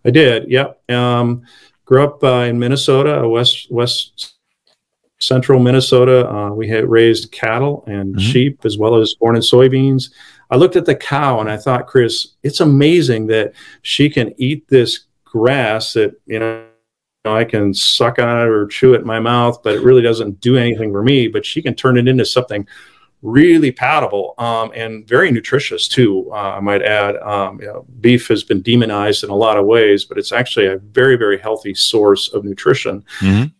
I 0.05 0.09
did. 0.11 0.49
Yep. 0.49 0.89
Um, 0.89 1.45
grew 1.87 2.03
up 2.03 2.23
uh, 2.23 2.45
in 2.47 2.59
Minnesota, 2.59 3.27
west 3.27 3.67
west 3.71 4.35
central 5.19 5.59
Minnesota. 5.59 6.29
Uh, 6.29 6.49
we 6.51 6.67
had 6.67 6.87
raised 6.87 7.31
cattle 7.31 7.83
and 7.87 8.15
Mhm. 8.15 8.19
sheep 8.19 8.59
as 8.65 8.77
well 8.77 8.95
as 8.95 9.15
corn 9.19 9.35
and 9.35 9.43
soybeans. 9.43 10.11
I 10.51 10.57
looked 10.57 10.75
at 10.75 10.85
the 10.85 10.93
cow 10.95 11.39
and 11.39 11.49
I 11.49 11.57
thought, 11.57 11.87
Chris, 11.87 12.35
it's 12.43 12.59
amazing 12.59 13.27
that 13.27 13.53
she 13.81 14.09
can 14.09 14.33
eat 14.37 14.67
this 14.67 15.05
grass 15.25 15.93
that, 15.93 16.11
you 16.27 16.39
know, 16.39 16.63
I 17.25 17.45
can 17.45 17.73
suck 17.73 18.19
on 18.19 18.41
it 18.41 18.49
or 18.49 18.67
chew 18.67 18.93
it 18.93 19.01
in 19.01 19.07
my 19.07 19.19
mouth, 19.19 19.61
but 19.63 19.73
it 19.73 19.81
really 19.81 20.03
doesn't 20.03 20.39
do 20.39 20.55
anything 20.55 20.91
for 20.91 21.03
me. 21.03 21.27
But 21.27 21.45
she 21.45 21.61
can 21.61 21.73
turn 21.73 21.97
it 21.97 22.07
into 22.07 22.23
something 22.23 22.67
really 23.21 23.71
palatable 23.71 24.35
um, 24.37 24.71
and 24.75 25.07
very 25.07 25.31
nutritious 25.31 25.87
too. 25.87 26.29
Uh, 26.31 26.57
I 26.57 26.59
might 26.59 26.83
add, 26.83 27.15
um, 27.17 27.59
you 27.59 27.67
know, 27.67 27.85
beef 27.99 28.27
has 28.27 28.43
been 28.43 28.61
demonized 28.61 29.23
in 29.23 29.29
a 29.29 29.35
lot 29.35 29.57
of 29.57 29.65
ways, 29.65 30.05
but 30.05 30.17
it's 30.17 30.31
actually 30.31 30.67
a 30.67 30.77
very, 30.77 31.15
very 31.15 31.39
healthy 31.39 31.73
source 31.73 32.31
of 32.33 32.45
nutrition. 32.45 33.03
Mhm. 33.19 33.51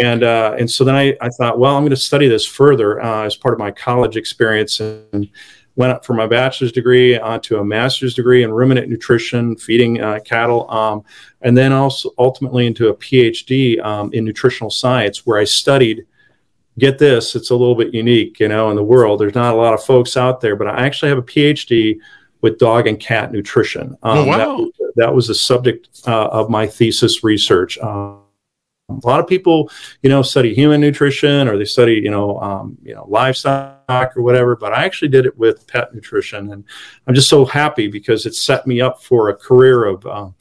And 0.00 0.22
uh, 0.22 0.54
and 0.58 0.70
so 0.70 0.84
then 0.84 0.94
I, 0.94 1.16
I 1.20 1.28
thought, 1.28 1.58
well, 1.58 1.76
I'm 1.76 1.82
going 1.82 1.90
to 1.90 1.96
study 1.96 2.28
this 2.28 2.46
further 2.46 3.02
uh, 3.02 3.24
as 3.24 3.34
part 3.36 3.52
of 3.52 3.58
my 3.58 3.72
college 3.72 4.16
experience, 4.16 4.80
and 4.80 5.28
went 5.74 5.92
up 5.92 6.04
from 6.04 6.16
my 6.16 6.26
bachelor's 6.26 6.72
degree 6.72 7.18
onto 7.18 7.56
a 7.56 7.64
master's 7.64 8.14
degree 8.14 8.44
in 8.44 8.50
ruminant 8.50 8.88
nutrition, 8.88 9.56
feeding 9.56 10.00
uh, 10.00 10.20
cattle, 10.24 10.70
um, 10.70 11.02
and 11.42 11.56
then 11.56 11.72
also 11.72 12.10
ultimately 12.16 12.66
into 12.66 12.88
a 12.88 12.94
PhD 12.94 13.80
um, 13.84 14.12
in 14.12 14.24
nutritional 14.24 14.70
science, 14.70 15.26
where 15.26 15.38
I 15.38 15.44
studied. 15.44 16.06
Get 16.78 16.98
this, 16.98 17.34
it's 17.34 17.50
a 17.50 17.54
little 17.56 17.74
bit 17.74 17.92
unique, 17.92 18.38
you 18.40 18.48
know, 18.48 18.70
in 18.70 18.76
the 18.76 18.84
world. 18.84 19.20
There's 19.20 19.34
not 19.34 19.54
a 19.54 19.56
lot 19.56 19.74
of 19.74 19.82
folks 19.82 20.16
out 20.16 20.40
there, 20.40 20.56
but 20.56 20.68
I 20.68 20.86
actually 20.86 21.08
have 21.08 21.18
a 21.18 21.22
PhD 21.22 21.98
with 22.40 22.58
dog 22.58 22.86
and 22.86 23.00
cat 23.00 23.32
nutrition. 23.32 23.96
Um, 24.02 24.18
Oh, 24.18 24.24
wow. 24.26 24.38
that, 24.38 24.48
was- 24.48 24.72
that 24.96 25.14
was 25.14 25.26
the 25.28 25.34
subject 25.34 25.88
uh, 26.06 26.28
of 26.28 26.48
my 26.50 26.66
thesis 26.66 27.22
research. 27.24 27.78
Um, 27.78 28.20
a 28.90 29.06
lot 29.06 29.20
of 29.20 29.26
people, 29.26 29.70
you 30.02 30.08
know, 30.08 30.22
study 30.22 30.54
human 30.54 30.80
nutrition 30.80 31.46
or 31.46 31.58
they 31.58 31.66
study, 31.66 31.94
you 31.94 32.10
know, 32.10 32.40
um, 32.40 32.78
you 32.82 32.94
know, 32.94 33.04
livestock 33.06 34.16
or 34.16 34.22
whatever. 34.22 34.56
But 34.56 34.72
I 34.72 34.84
actually 34.84 35.08
did 35.08 35.26
it 35.26 35.36
with 35.36 35.66
pet 35.66 35.94
nutrition, 35.94 36.50
and 36.52 36.64
I'm 37.06 37.14
just 37.14 37.28
so 37.28 37.44
happy 37.44 37.88
because 37.88 38.24
it 38.24 38.34
set 38.34 38.66
me 38.66 38.80
up 38.80 39.02
for 39.02 39.28
a 39.28 39.36
career 39.36 39.84
of 39.84 40.06
um, 40.06 40.34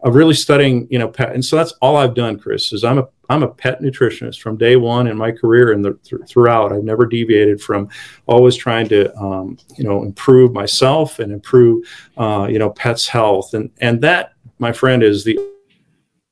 of 0.00 0.14
really 0.14 0.32
studying, 0.34 0.88
you 0.90 0.98
know, 0.98 1.08
pet. 1.08 1.34
And 1.34 1.44
so 1.44 1.56
that's 1.56 1.72
all 1.82 1.96
I've 1.96 2.14
done, 2.14 2.38
Chris. 2.38 2.72
Is 2.72 2.84
I'm 2.84 2.98
a 2.98 3.08
I'm 3.30 3.44
a 3.44 3.48
pet 3.48 3.80
nutritionist 3.80 4.40
from 4.40 4.56
day 4.56 4.74
one 4.74 5.06
in 5.06 5.16
my 5.16 5.30
career 5.30 5.70
and 5.72 5.84
the, 5.84 5.94
th- 6.02 6.22
throughout. 6.28 6.72
I've 6.72 6.82
never 6.82 7.06
deviated 7.06 7.62
from 7.62 7.88
always 8.26 8.56
trying 8.56 8.88
to, 8.88 9.16
um, 9.16 9.56
you 9.78 9.84
know, 9.84 10.02
improve 10.02 10.52
myself 10.52 11.20
and 11.20 11.30
improve, 11.32 11.84
uh, 12.16 12.48
you 12.50 12.58
know, 12.58 12.70
pets' 12.70 13.06
health. 13.06 13.54
And 13.54 13.70
and 13.80 14.00
that, 14.02 14.32
my 14.58 14.72
friend, 14.72 15.04
is 15.04 15.22
the 15.22 15.38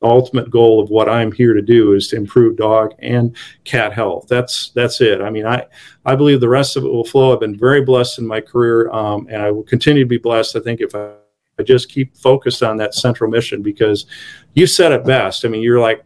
ultimate 0.02 0.50
goal 0.50 0.80
of 0.82 0.90
what 0.90 1.08
I'm 1.08 1.32
here 1.32 1.54
to 1.54 1.62
do 1.62 1.92
is 1.92 2.08
to 2.08 2.16
improve 2.16 2.56
dog 2.56 2.94
and 2.98 3.36
cat 3.62 3.92
health. 3.92 4.26
That's 4.28 4.70
that's 4.70 5.00
it. 5.00 5.20
I 5.20 5.30
mean, 5.30 5.46
I 5.46 5.66
I 6.04 6.16
believe 6.16 6.40
the 6.40 6.48
rest 6.48 6.76
of 6.76 6.84
it 6.84 6.88
will 6.88 7.04
flow. 7.04 7.32
I've 7.32 7.40
been 7.40 7.58
very 7.58 7.82
blessed 7.84 8.18
in 8.18 8.26
my 8.26 8.40
career, 8.40 8.90
um, 8.90 9.28
and 9.30 9.40
I 9.40 9.52
will 9.52 9.64
continue 9.64 10.02
to 10.02 10.08
be 10.08 10.18
blessed. 10.18 10.56
I 10.56 10.60
think 10.60 10.80
if 10.80 10.96
I, 10.96 11.12
I 11.60 11.62
just 11.62 11.88
keep 11.88 12.16
focused 12.16 12.62
on 12.62 12.76
that 12.78 12.94
central 12.94 13.30
mission, 13.30 13.62
because 13.62 14.06
you 14.54 14.66
said 14.66 14.90
it 14.90 15.04
best. 15.04 15.44
I 15.44 15.48
mean, 15.48 15.62
you're 15.62 15.80
like, 15.80 16.04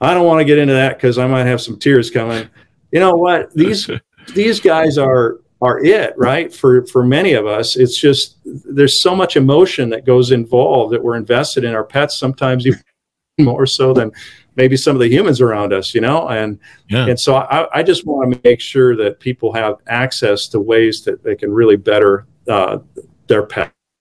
I 0.00 0.14
don't 0.14 0.26
want 0.26 0.40
to 0.40 0.44
get 0.44 0.58
into 0.58 0.72
that 0.74 0.96
because 0.96 1.18
I 1.18 1.26
might 1.26 1.46
have 1.46 1.60
some 1.60 1.78
tears 1.78 2.10
coming. 2.10 2.48
You 2.92 3.00
know 3.00 3.14
what? 3.14 3.52
These 3.54 3.90
these 4.34 4.60
guys 4.60 4.98
are 4.98 5.40
are 5.62 5.84
it 5.84 6.14
right 6.16 6.54
for 6.54 6.86
for 6.86 7.04
many 7.04 7.32
of 7.32 7.46
us 7.46 7.76
it's 7.76 7.98
just 7.98 8.36
there's 8.44 8.98
so 9.00 9.14
much 9.14 9.36
emotion 9.36 9.90
that 9.90 10.04
goes 10.06 10.30
involved 10.30 10.92
that 10.92 11.02
we're 11.02 11.16
invested 11.16 11.64
in 11.64 11.74
our 11.74 11.84
pets 11.84 12.16
sometimes 12.16 12.66
even 12.66 12.80
more 13.40 13.66
so 13.66 13.92
than 13.92 14.10
maybe 14.56 14.76
some 14.76 14.94
of 14.96 15.00
the 15.00 15.08
humans 15.08 15.40
around 15.40 15.72
us 15.72 15.94
you 15.94 16.00
know 16.00 16.28
and 16.28 16.58
Yeah. 16.88 17.06
and 17.06 17.18
so 17.18 17.36
I, 17.36 17.66
I 17.78 17.82
just 17.82 18.06
want 18.06 18.32
to 18.32 18.40
make 18.44 18.60
sure 18.60 18.96
that 18.96 19.20
people 19.20 19.52
have 19.52 19.76
access 19.86 20.48
to 20.48 20.60
ways 20.60 21.02
that 21.04 21.22
they 21.22 21.34
can 21.34 21.52
really 21.52 21.76
better 21.76 22.26
uh, 22.48 22.78
their 23.26 23.42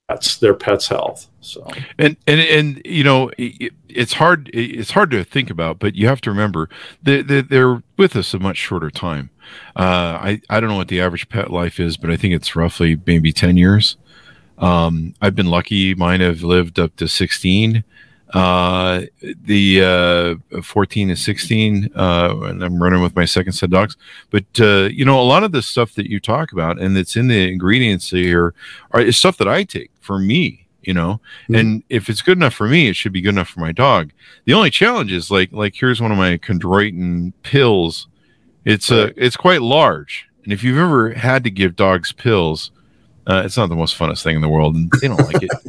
pets 0.10 0.38
their 0.38 0.54
pets 0.56 0.88
health 0.88 1.28
so. 1.42 1.66
And 1.98 2.18
and 2.28 2.40
and 2.42 2.82
you 2.84 3.04
know 3.04 3.32
it, 3.38 3.74
it's 3.88 4.14
hard 4.14 4.50
it's 4.54 4.92
hard 4.92 5.12
to 5.12 5.24
think 5.24 5.50
about 5.50 5.80
but 5.80 5.96
you 5.96 6.08
have 6.08 6.22
to 6.22 6.30
remember 6.30 6.70
they, 7.02 7.22
they, 7.22 7.42
they're 7.42 7.82
with 7.98 8.16
us 8.16 8.34
a 8.34 8.40
much 8.40 8.58
shorter 8.58 8.90
time. 8.90 9.30
Uh, 9.76 10.18
I, 10.22 10.42
I 10.50 10.60
don't 10.60 10.70
know 10.70 10.76
what 10.76 10.90
the 10.90 11.02
average 11.02 11.30
pet 11.30 11.52
life 11.52 11.80
is 11.80 11.98
but 11.98 12.10
i 12.10 12.18
think 12.18 12.34
it's 12.34 12.56
roughly 12.56 13.00
maybe 13.06 13.32
10 13.32 13.58
years. 13.58 13.98
Um, 14.58 15.14
i've 15.22 15.36
been 15.36 15.48
lucky. 15.48 15.96
Mine 15.96 16.22
have 16.22 16.44
lived 16.44 16.80
up 16.80 16.96
to 16.98 17.08
16 17.08 17.84
uh, 18.34 19.02
the 19.22 20.40
uh, 20.54 20.62
14 20.62 21.08
to 21.10 21.16
16 21.16 21.90
uh, 21.96 22.36
and 22.44 22.64
i'm 22.64 22.82
running 22.82 23.02
with 23.02 23.16
my 23.16 23.26
second 23.26 23.54
set 23.54 23.66
of 23.66 23.72
dogs. 23.72 23.98
But 24.30 24.46
uh, 24.60 24.90
you 24.92 25.04
know 25.06 25.20
a 25.20 25.24
lot 25.24 25.44
of 25.44 25.52
the 25.52 25.62
stuff 25.62 25.96
that 25.96 26.10
you 26.10 26.20
talk 26.20 26.52
about 26.52 26.80
and 26.80 26.96
that's 26.96 27.16
in 27.16 27.28
the 27.28 27.52
ingredients 27.52 28.10
here 28.12 28.54
are 28.92 29.02
is 29.02 29.18
stuff 29.18 29.38
that 29.38 29.48
i 29.48 29.64
take 29.64 29.92
for 30.00 30.20
me 30.20 30.66
you 30.82 30.94
know? 30.94 31.20
Mhm. 31.50 31.60
and 31.60 31.84
if 31.90 32.08
it's 32.10 32.22
good 32.22 32.38
enough 32.38 32.54
for 32.54 32.68
me 32.68 32.88
it 32.88 32.96
should 32.96 33.12
be 33.14 33.22
good 33.22 33.30
enough 33.36 33.50
for 33.50 33.60
my 33.60 33.72
dog. 33.72 34.12
The 34.46 34.54
only 34.54 34.70
challenge 34.70 35.12
is 35.12 35.30
like 35.32 35.52
like 35.52 35.74
here's 35.76 36.00
one 36.02 36.12
of 36.12 36.18
my 36.18 36.38
chondroitin 36.38 37.34
pills. 37.44 38.08
It's 38.66 38.92
uh 38.92 39.06
Right. 39.06 39.14
it's 39.18 39.38
quite 39.38 39.62
large. 39.62 40.26
And 40.44 40.54
if 40.54 40.64
you've 40.64 40.78
ever 40.78 41.14
had 41.14 41.44
to 41.44 41.50
give 41.52 41.76
dogs 41.76 42.12
pills 42.14 42.72
uh, 43.30 43.44
it's 43.46 43.56
not 43.56 43.70
the 43.70 43.76
most 43.76 43.96
funnest 43.96 44.24
thing 44.24 44.36
in 44.36 44.42
the 44.42 44.50
world 44.50 44.76
and 44.76 44.92
they 45.00 45.08
don't 45.08 45.20
like 45.22 45.44
it. 45.44 45.52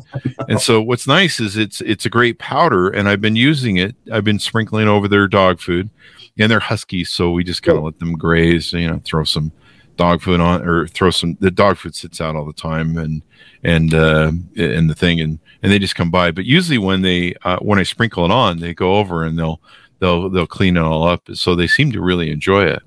And 0.48 0.60
so 0.60 0.80
what's 0.80 1.06
nice 1.06 1.38
is 1.38 1.56
it's 1.56 1.80
it's 1.82 2.06
a 2.06 2.10
great 2.10 2.38
powder 2.38 2.88
and 2.88 3.08
i've 3.08 3.20
been 3.20 3.36
using 3.36 3.76
it. 3.76 3.94
I've 4.10 4.24
been 4.24 4.38
sprinkling 4.38 4.88
over 4.88 5.06
their 5.06 5.28
dog 5.28 5.60
food 5.60 5.90
and 6.38 6.50
they're 6.50 6.58
huskies 6.58 7.10
so 7.10 7.30
we 7.30 7.44
just 7.44 7.62
kind 7.62 7.78
of 7.78 7.84
let 7.84 7.98
them 7.98 8.14
graze 8.14 8.72
you 8.72 8.88
know 8.88 9.00
throw 9.04 9.22
some 9.22 9.52
dog 9.96 10.22
food 10.22 10.40
on 10.40 10.66
or 10.66 10.88
throw 10.88 11.10
some 11.10 11.36
the 11.40 11.50
dog 11.50 11.76
food 11.76 11.94
sits 11.94 12.20
out 12.20 12.34
all 12.34 12.46
the 12.46 12.52
time 12.54 12.96
and 12.96 13.22
and 13.62 13.94
uh 13.94 14.32
and 14.56 14.90
the 14.90 14.94
thing 14.94 15.20
and 15.20 15.38
and 15.62 15.70
they 15.70 15.78
just 15.78 15.94
come 15.94 16.10
by. 16.10 16.30
But 16.30 16.46
usually 16.46 16.78
when 16.78 17.02
they 17.02 17.34
uh, 17.44 17.58
when 17.58 17.78
i 17.78 17.82
sprinkle 17.82 18.24
it 18.24 18.30
on 18.30 18.58
they 18.58 18.74
go 18.74 18.96
over 18.96 19.24
and 19.24 19.38
they'll 19.38 19.60
they'll 20.00 20.30
they'll 20.30 20.46
clean 20.46 20.76
it 20.76 20.82
all 20.82 21.06
up. 21.06 21.28
So 21.34 21.54
they 21.54 21.66
seem 21.66 21.92
to 21.92 22.00
really 22.00 22.30
enjoy 22.30 22.64
it. 22.64 22.82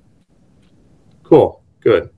Cool. 1.24 1.62
Good 1.80 2.12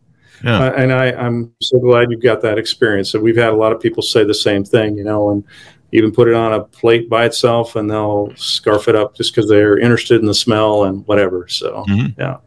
Yeah. 0.45 0.65
Uh, 0.65 0.71
and 0.73 0.93
I, 0.93 1.11
I'm 1.11 1.51
so 1.61 1.79
glad 1.79 2.11
you've 2.11 2.21
got 2.21 2.41
that 2.43 2.57
experience. 2.59 3.13
And 3.15 3.23
we've 3.23 3.35
had 3.35 3.49
a 3.49 3.55
lot 3.55 3.71
of 3.71 3.79
people 3.81 4.03
say 4.03 4.23
the 4.23 4.33
same 4.33 4.63
thing, 4.63 4.95
you 4.97 5.03
know, 5.03 5.31
and 5.31 5.43
even 5.91 6.11
put 6.11 6.27
it 6.27 6.33
on 6.35 6.53
a 6.53 6.63
plate 6.63 7.09
by 7.09 7.25
itself 7.25 7.75
and 7.75 7.89
they'll 7.89 8.31
scarf 8.35 8.87
it 8.87 8.95
up 8.95 9.15
just 9.15 9.33
because 9.33 9.49
they're 9.49 9.77
interested 9.79 10.19
in 10.19 10.27
the 10.27 10.33
smell 10.35 10.83
and 10.83 11.05
whatever. 11.07 11.47
So, 11.47 11.83
Mhm. 11.89 12.13
yeah. 12.19 12.37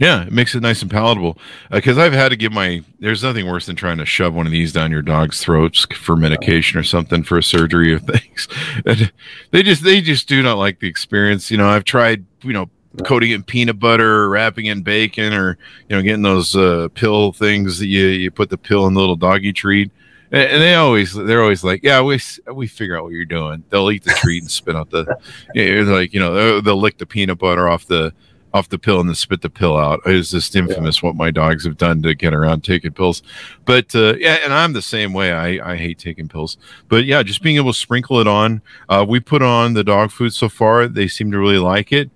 Yeah, 0.00 0.22
it 0.22 0.30
makes 0.32 0.54
it 0.54 0.60
nice 0.62 0.80
and 0.82 0.88
palatable. 0.88 1.36
Because 1.72 1.98
I've 1.98 2.12
had 2.12 2.28
to 2.28 2.36
give 2.36 2.52
my. 2.52 2.82
There's 3.00 3.24
nothing 3.24 3.48
worse 3.48 3.66
than 3.66 3.74
trying 3.74 3.98
to 3.98 4.06
shove 4.06 4.32
one 4.32 4.46
of 4.46 4.52
these 4.52 4.72
down 4.72 4.92
your 4.92 5.02
dog's 5.02 5.40
throats 5.40 5.86
for 5.92 6.14
medication 6.14 6.78
or 6.78 6.84
something 6.84 7.24
for 7.24 7.36
a 7.38 7.42
surgery 7.42 7.92
or 7.92 7.98
things. 8.14 8.46
And 8.86 9.10
they 9.50 9.64
just 9.64 9.82
they 9.82 10.00
just 10.00 10.28
do 10.28 10.40
not 10.40 10.56
like 10.56 10.78
the 10.78 10.86
experience. 10.86 11.50
You 11.50 11.56
know, 11.56 11.68
I've 11.68 11.82
tried. 11.82 12.24
You 12.44 12.52
know, 12.52 12.70
coating 13.04 13.30
it 13.30 13.36
in 13.36 13.42
peanut 13.42 13.78
butter, 13.78 14.22
or 14.22 14.28
wrapping 14.28 14.66
in 14.66 14.82
bacon, 14.82 15.32
or 15.32 15.58
you 15.88 15.96
know, 15.96 16.02
getting 16.02 16.22
those 16.22 16.54
uh, 16.56 16.88
pill 16.94 17.32
things 17.32 17.78
that 17.78 17.86
you 17.86 18.06
you 18.06 18.30
put 18.30 18.50
the 18.50 18.58
pill 18.58 18.86
in 18.86 18.94
the 18.94 19.00
little 19.00 19.16
doggy 19.16 19.52
treat. 19.52 19.90
And, 20.30 20.42
and 20.50 20.62
they 20.62 20.74
always 20.74 21.12
they're 21.14 21.42
always 21.42 21.64
like, 21.64 21.82
yeah, 21.82 22.00
we 22.02 22.20
we 22.52 22.66
figure 22.66 22.96
out 22.96 23.04
what 23.04 23.12
you're 23.12 23.24
doing. 23.24 23.64
They'll 23.70 23.90
eat 23.90 24.04
the 24.04 24.10
treat 24.12 24.42
and 24.42 24.50
spit 24.50 24.76
out 24.76 24.90
the. 24.90 25.04
Yeah, 25.54 25.64
it's 25.64 25.88
like 25.88 26.12
you 26.12 26.20
know 26.20 26.34
they'll, 26.34 26.62
they'll 26.62 26.80
lick 26.80 26.98
the 26.98 27.06
peanut 27.06 27.38
butter 27.38 27.68
off 27.68 27.86
the 27.86 28.12
off 28.54 28.68
the 28.68 28.78
pill 28.78 29.00
and 29.00 29.08
then 29.08 29.14
spit 29.14 29.42
the 29.42 29.50
pill 29.50 29.76
out. 29.76 30.00
It's 30.06 30.30
just 30.30 30.56
infamous 30.56 31.02
what 31.02 31.14
my 31.14 31.30
dogs 31.30 31.64
have 31.64 31.76
done 31.76 32.02
to 32.02 32.14
get 32.14 32.32
around 32.32 32.64
taking 32.64 32.92
pills. 32.92 33.22
But 33.64 33.94
uh, 33.94 34.14
yeah, 34.16 34.38
and 34.44 34.52
I'm 34.52 34.72
the 34.72 34.82
same 34.82 35.12
way. 35.12 35.32
I, 35.32 35.72
I 35.72 35.76
hate 35.76 35.98
taking 35.98 36.28
pills. 36.28 36.56
But 36.88 37.04
yeah, 37.04 37.22
just 37.22 37.42
being 37.42 37.56
able 37.56 37.72
to 37.72 37.78
sprinkle 37.78 38.20
it 38.20 38.26
on. 38.26 38.62
Uh, 38.88 39.04
we 39.06 39.20
put 39.20 39.42
on 39.42 39.74
the 39.74 39.84
dog 39.84 40.10
food 40.10 40.32
so 40.32 40.48
far. 40.48 40.88
They 40.88 41.08
seem 41.08 41.30
to 41.32 41.38
really 41.38 41.58
like 41.58 41.92
it. 41.92 42.10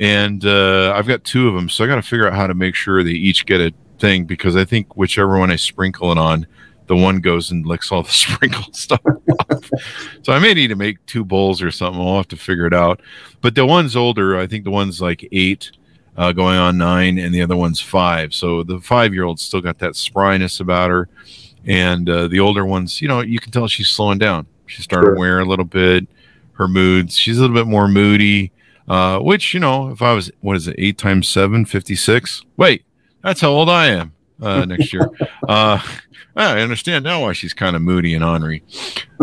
And 0.00 0.44
uh, 0.46 0.94
I've 0.96 1.06
got 1.06 1.24
two 1.24 1.46
of 1.48 1.54
them, 1.54 1.68
so 1.68 1.84
I 1.84 1.86
got 1.86 1.96
to 1.96 2.02
figure 2.02 2.26
out 2.26 2.32
how 2.34 2.46
to 2.46 2.54
make 2.54 2.74
sure 2.74 3.04
they 3.04 3.10
each 3.10 3.44
get 3.46 3.60
a 3.60 3.72
thing 3.98 4.24
because 4.24 4.56
I 4.56 4.64
think 4.64 4.96
whichever 4.96 5.38
one 5.38 5.50
I 5.50 5.56
sprinkle 5.56 6.10
it 6.10 6.16
on, 6.16 6.46
the 6.86 6.96
one 6.96 7.20
goes 7.20 7.50
and 7.50 7.66
licks 7.66 7.92
all 7.92 8.02
the 8.02 8.08
sprinkle 8.10 8.72
stuff 8.72 9.00
off. 9.04 9.70
So 10.22 10.32
I 10.32 10.38
may 10.38 10.54
need 10.54 10.68
to 10.68 10.74
make 10.74 11.04
two 11.04 11.24
bowls 11.24 11.60
or 11.62 11.70
something. 11.70 12.00
I'll 12.00 12.16
have 12.16 12.28
to 12.28 12.36
figure 12.36 12.66
it 12.66 12.72
out. 12.72 13.00
But 13.42 13.54
the 13.54 13.66
one's 13.66 13.94
older. 13.94 14.38
I 14.38 14.46
think 14.46 14.64
the 14.64 14.70
one's 14.70 15.02
like 15.02 15.28
eight, 15.32 15.70
uh, 16.16 16.32
going 16.32 16.56
on 16.56 16.78
nine, 16.78 17.18
and 17.18 17.34
the 17.34 17.42
other 17.42 17.56
one's 17.56 17.80
five. 17.80 18.32
So 18.32 18.62
the 18.62 18.80
five 18.80 19.12
year 19.12 19.24
old's 19.24 19.42
still 19.42 19.60
got 19.60 19.78
that 19.80 19.92
spryness 19.92 20.60
about 20.60 20.90
her. 20.90 21.08
And 21.66 22.08
uh, 22.08 22.26
the 22.28 22.40
older 22.40 22.64
one's, 22.64 23.02
you 23.02 23.08
know, 23.08 23.20
you 23.20 23.38
can 23.38 23.52
tell 23.52 23.68
she's 23.68 23.88
slowing 23.90 24.18
down. 24.18 24.46
She's 24.66 24.84
starting 24.84 25.08
Sure. 25.08 25.14
to 25.14 25.20
wear 25.20 25.40
a 25.40 25.44
little 25.44 25.64
bit. 25.66 26.06
Her 26.54 26.68
moods, 26.68 27.18
she's 27.18 27.36
a 27.36 27.42
little 27.42 27.54
bit 27.56 27.66
more 27.66 27.86
moody. 27.86 28.50
Uh, 28.90 29.20
which, 29.20 29.54
you 29.54 29.60
know, 29.60 29.90
if 29.90 30.02
I 30.02 30.12
was, 30.12 30.32
what 30.40 30.56
is 30.56 30.66
it, 30.66 30.74
eight 30.76 30.98
times 30.98 31.28
seven, 31.28 31.64
56? 31.64 32.42
Wait, 32.56 32.82
that's 33.22 33.40
how 33.40 33.50
old 33.50 33.70
I 33.70 33.86
am. 33.86 34.12
uh, 34.42 34.64
next 34.64 34.92
year. 34.92 35.08
uh, 35.48 35.80
I 36.34 36.60
understand 36.60 37.04
now 37.04 37.22
why 37.22 37.32
she's 37.34 37.52
kind 37.54 37.76
of 37.76 37.82
moody 37.82 38.14
and 38.14 38.24
ornery. 38.24 38.64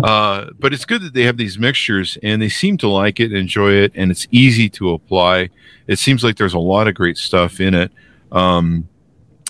Uh, 0.01 0.51
but 0.58 0.73
it's 0.73 0.86
good 0.86 1.01
that 1.01 1.13
they 1.13 1.23
have 1.23 1.36
these 1.36 1.60
mixtures 1.60 2.17
and 2.23 2.41
they 2.41 2.47
seem 2.47 2.77
to 2.77 2.88
like 2.88 3.19
it, 3.19 3.34
enjoy 3.34 3.71
it, 3.73 3.91
and 3.93 4.10
it's 4.10 4.25
easy 4.32 4.69
to 4.69 4.91
apply. 4.91 5.49
It 5.88 5.99
seems 5.99 6.23
like 6.23 6.38
there's 6.38 6.53
a 6.53 6.60
lot 6.60 6.88
of 6.88 6.95
great 6.95 7.17
stuff 7.17 7.60
in 7.60 7.73
it. 7.73 7.91
Um, 8.32 8.88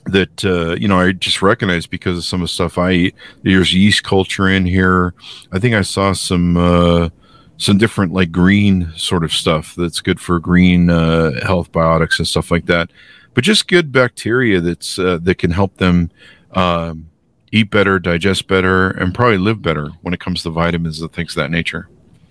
that 0.06 0.45
uh, 0.45 0.75
you 0.75 0.88
know 0.88 0.99
I 0.99 1.12
just 1.12 1.41
recognize 1.41 1.86
because 1.86 2.17
of 2.17 2.23
some 2.23 2.41
of 2.41 2.45
the 2.45 2.53
stuff 2.53 2.77
I 2.77 2.91
eat. 2.93 3.15
There's 3.43 3.73
yeast 3.73 4.03
culture 4.03 4.47
in 4.47 4.65
here. 4.65 5.13
I 5.51 5.60
think 5.60 5.75
I 5.75 5.82
saw 5.82 6.13
some 6.13 6.56
uh, 6.56 7.10
some 7.58 7.78
different 7.78 8.13
like 8.13 8.32
green 8.32 8.91
sort 8.96 9.24
of 9.24 9.34
stuff 9.34 9.76
that's 9.76 10.00
good 10.00 10.20
for 10.20 10.39
green 10.39 10.89
uh, 10.89 11.43
health 11.46 11.72
biotics 11.72 12.20
and 12.20 12.28
stuff 12.28 12.52
like 12.52 12.67
that. 12.67 12.91
But 13.34 13.43
just 13.43 13.67
good 13.67 13.91
bacteria 13.91 14.62
that's 14.62 14.98
uh, 14.98 15.20
that 15.24 15.36
can 15.36 15.52
help 15.52 15.78
them 15.78 16.12
um, 16.52 17.10
eat 17.52 17.70
better, 17.70 18.00
digest 18.00 18.48
better, 18.48 18.89
and 18.91 19.13
probably 19.13 19.38
live 19.38 19.62
better 19.62 19.89
when 20.02 20.13
it 20.13 20.20
comes 20.20 20.43
to 20.43 20.50
vitamins 20.50 21.02
and 21.02 21.12
things 21.12 21.32
of 21.32 21.43
that 21.43 21.52
nature. 21.52 21.88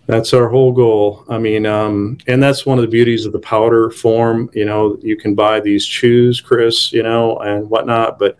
That's 0.07 0.33
our 0.33 0.49
whole 0.49 0.73
goal. 0.73 1.25
I 1.29 1.39
mean, 1.39 1.67
um, 1.67 2.19
and 2.29 2.41
that's 2.41 2.65
one 2.65 2.79
of 2.79 2.83
the 2.83 2.91
beauties 2.91 3.27
of 3.27 3.33
the 3.33 3.41
powder 3.41 3.91
form. 3.91 4.49
You 4.55 4.65
know, 4.65 4.99
you 5.03 5.17
can 5.17 5.35
buy 5.35 5.59
these 5.59 5.85
chews, 5.85 6.41
Chris, 6.41 6.93
you 6.93 7.03
know, 7.03 7.39
and 7.39 7.69
whatnot. 7.69 8.19
But 8.19 8.37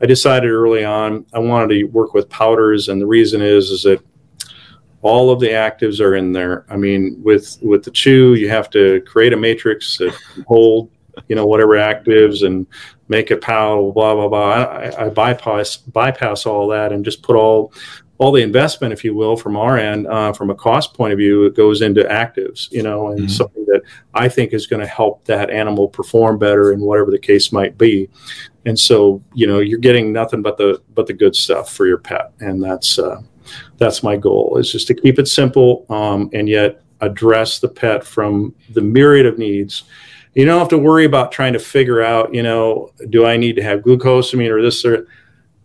I 0.00 0.06
decided 0.06 0.48
early 0.48 0.84
on 0.84 1.26
I 1.32 1.40
wanted 1.40 1.74
to 1.74 1.84
work 1.84 2.14
with 2.14 2.28
powders, 2.28 2.88
and 2.88 3.00
the 3.00 3.06
reason 3.06 3.42
is 3.42 3.70
is 3.70 3.82
that 3.82 4.00
all 5.02 5.30
of 5.30 5.40
the 5.40 5.48
actives 5.48 6.00
are 6.00 6.16
in 6.16 6.32
there. 6.32 6.64
I 6.68 6.76
mean, 6.76 7.20
with 7.22 7.58
with 7.62 7.84
the 7.84 7.90
chew, 7.90 8.34
you 8.34 8.48
have 8.48 8.70
to 8.70 9.00
create 9.02 9.32
a 9.32 9.36
matrix 9.36 9.98
that 9.98 10.14
hold, 10.46 10.90
you 11.28 11.36
know, 11.36 11.46
whatever 11.46 11.74
actives 11.74 12.44
and 12.44 12.66
make 13.08 13.30
a 13.30 13.36
powder. 13.36 13.92
Blah 13.92 14.14
blah 14.14 14.28
blah. 14.28 14.52
I, 14.64 15.06
I 15.06 15.08
bypass 15.08 15.76
bypass 15.76 16.46
all 16.46 16.68
that 16.68 16.92
and 16.92 17.04
just 17.04 17.22
put 17.22 17.36
all 17.36 17.72
all 18.18 18.32
the 18.32 18.42
investment, 18.42 18.92
if 18.92 19.04
you 19.04 19.14
will, 19.14 19.36
from 19.36 19.56
our 19.56 19.78
end, 19.78 20.08
uh, 20.08 20.32
from 20.32 20.50
a 20.50 20.54
cost 20.54 20.92
point 20.92 21.12
of 21.12 21.18
view, 21.18 21.46
it 21.46 21.54
goes 21.54 21.82
into 21.82 22.02
actives, 22.02 22.70
you 22.72 22.82
know, 22.82 23.08
and 23.08 23.20
mm-hmm. 23.20 23.28
something 23.28 23.64
that 23.66 23.82
I 24.12 24.28
think 24.28 24.52
is 24.52 24.66
going 24.66 24.80
to 24.80 24.88
help 24.88 25.24
that 25.26 25.50
animal 25.50 25.88
perform 25.88 26.36
better 26.36 26.72
in 26.72 26.80
whatever 26.80 27.12
the 27.12 27.18
case 27.18 27.52
might 27.52 27.78
be. 27.78 28.10
And 28.66 28.76
so, 28.78 29.22
you 29.34 29.46
know, 29.46 29.60
you're 29.60 29.78
getting 29.78 30.12
nothing 30.12 30.42
but 30.42 30.58
the 30.58 30.82
but 30.94 31.06
the 31.06 31.12
good 31.12 31.36
stuff 31.36 31.72
for 31.72 31.86
your 31.86 31.98
pet, 31.98 32.32
and 32.40 32.62
that's 32.62 32.98
uh, 32.98 33.22
that's 33.78 34.02
my 34.02 34.16
goal 34.16 34.56
is 34.58 34.70
just 34.70 34.86
to 34.88 34.94
keep 34.94 35.18
it 35.18 35.28
simple 35.28 35.86
um, 35.90 36.30
and 36.32 36.48
yet 36.48 36.82
address 37.00 37.58
the 37.58 37.68
pet 37.68 38.04
from 38.04 38.54
the 38.70 38.80
myriad 38.80 39.26
of 39.26 39.38
needs. 39.38 39.84
You 40.34 40.44
don't 40.44 40.58
have 40.58 40.68
to 40.68 40.78
worry 40.78 41.04
about 41.04 41.32
trying 41.32 41.52
to 41.54 41.58
figure 41.58 42.02
out, 42.02 42.34
you 42.34 42.42
know, 42.42 42.92
do 43.10 43.26
I 43.26 43.36
need 43.36 43.56
to 43.56 43.62
have 43.62 43.80
glucosamine 43.80 44.50
or 44.50 44.62
this 44.62 44.84
or 44.84 45.06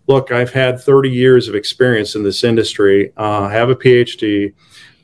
look, 0.07 0.31
I've 0.31 0.51
had 0.51 0.79
30 0.79 1.09
years 1.09 1.47
of 1.47 1.55
experience 1.55 2.15
in 2.15 2.23
this 2.23 2.43
industry. 2.43 3.13
Uh, 3.17 3.41
I 3.41 3.53
have 3.53 3.69
a 3.69 3.75
PhD. 3.75 4.53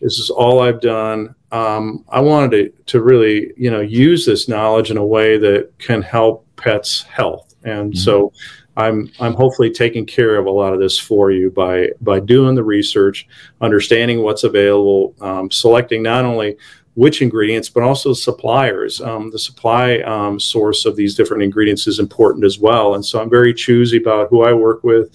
This 0.02 0.20
is 0.20 0.30
all 0.30 0.62
I've 0.62 0.82
done. 0.82 1.36
Um, 1.52 2.06
I 2.10 2.20
wanted 2.20 2.52
to, 2.52 2.84
to 2.86 3.02
really, 3.02 3.52
you 3.58 3.72
know, 3.72 3.82
use 3.82 4.26
this 4.26 4.48
knowledge 4.48 4.92
in 4.92 4.98
a 4.98 5.06
way 5.06 5.38
that 5.38 5.78
can 5.80 6.02
help 6.02 6.46
pets' 6.56 7.04
health. 7.04 7.56
And 7.64 7.94
mm-hmm. 7.94 8.00
so 8.00 8.34
I'm, 8.80 9.12
I'm 9.20 9.34
hopefully 9.34 9.70
taking 9.70 10.06
care 10.06 10.38
of 10.38 10.46
a 10.46 10.52
lot 10.52 10.74
of 10.74 10.80
this 10.80 10.98
for 10.98 11.32
you 11.32 11.52
by, 11.52 11.90
by 12.02 12.20
doing 12.20 12.56
the 12.56 12.64
research, 12.64 13.28
understanding 13.62 14.24
what's 14.24 14.44
available, 14.44 15.16
um, 15.22 15.52
selecting 15.52 16.02
not 16.02 16.26
only 16.26 16.58
which 16.96 17.22
ingredients, 17.22 17.70
but 17.70 17.84
also 17.84 18.14
suppliers. 18.14 19.00
Um, 19.00 19.32
the 19.32 19.40
supply 19.40 20.00
um, 20.00 20.40
source 20.40 20.86
of 20.86 20.96
these 20.96 21.16
different 21.16 21.44
ingredients 21.44 21.88
is 21.88 22.00
important 22.00 22.44
as 22.44 22.60
well. 22.60 22.96
And 22.96 23.06
so 23.06 23.22
I'm 23.22 23.30
very 23.30 23.54
choosy 23.54 23.98
about 23.98 24.30
who 24.30 24.44
I 24.44 24.54
work 24.54 24.84
with. 24.84 25.14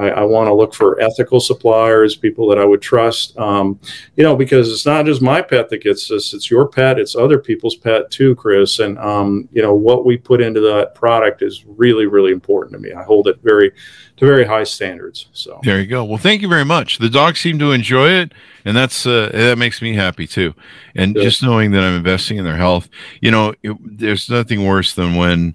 I, 0.00 0.08
I 0.10 0.24
want 0.24 0.48
to 0.48 0.54
look 0.54 0.74
for 0.74 1.00
ethical 1.00 1.40
suppliers, 1.40 2.16
people 2.16 2.48
that 2.48 2.58
I 2.58 2.64
would 2.64 2.82
trust, 2.82 3.36
um, 3.38 3.78
you 4.16 4.24
know, 4.24 4.34
because 4.34 4.72
it's 4.72 4.86
not 4.86 5.06
just 5.06 5.22
my 5.22 5.42
pet 5.42 5.68
that 5.70 5.82
gets 5.82 6.08
this, 6.08 6.32
it's 6.34 6.50
your 6.50 6.66
pet, 6.66 6.98
it's 6.98 7.14
other 7.14 7.38
people's 7.38 7.76
pet 7.76 8.10
too, 8.10 8.34
Chris. 8.34 8.78
And, 8.78 8.98
um, 8.98 9.48
you 9.52 9.62
know, 9.62 9.74
what 9.74 10.04
we 10.04 10.16
put 10.16 10.40
into 10.40 10.60
that 10.60 10.94
product 10.94 11.42
is 11.42 11.64
really, 11.66 12.06
really 12.06 12.32
important 12.32 12.72
to 12.74 12.78
me. 12.78 12.92
I 12.92 13.02
hold 13.02 13.28
it 13.28 13.38
very, 13.42 13.70
to 14.16 14.26
very 14.26 14.44
high 14.44 14.64
standards. 14.64 15.28
So 15.32 15.60
there 15.62 15.80
you 15.80 15.86
go. 15.86 16.04
Well, 16.04 16.18
thank 16.18 16.42
you 16.42 16.48
very 16.48 16.64
much. 16.64 16.98
The 16.98 17.10
dogs 17.10 17.40
seem 17.40 17.58
to 17.58 17.72
enjoy 17.72 18.10
it 18.10 18.32
and 18.64 18.76
that's 18.76 19.06
uh, 19.06 19.30
that 19.32 19.58
makes 19.58 19.80
me 19.80 19.94
happy 19.94 20.26
too. 20.26 20.54
And 20.94 21.14
Good. 21.14 21.22
just 21.22 21.42
knowing 21.42 21.70
that 21.72 21.82
I'm 21.82 21.96
investing 21.96 22.36
in 22.36 22.44
their 22.44 22.56
health, 22.56 22.88
you 23.20 23.30
know, 23.30 23.54
it, 23.62 23.76
there's 23.80 24.28
nothing 24.28 24.64
worse 24.64 24.94
than 24.94 25.16
when. 25.16 25.54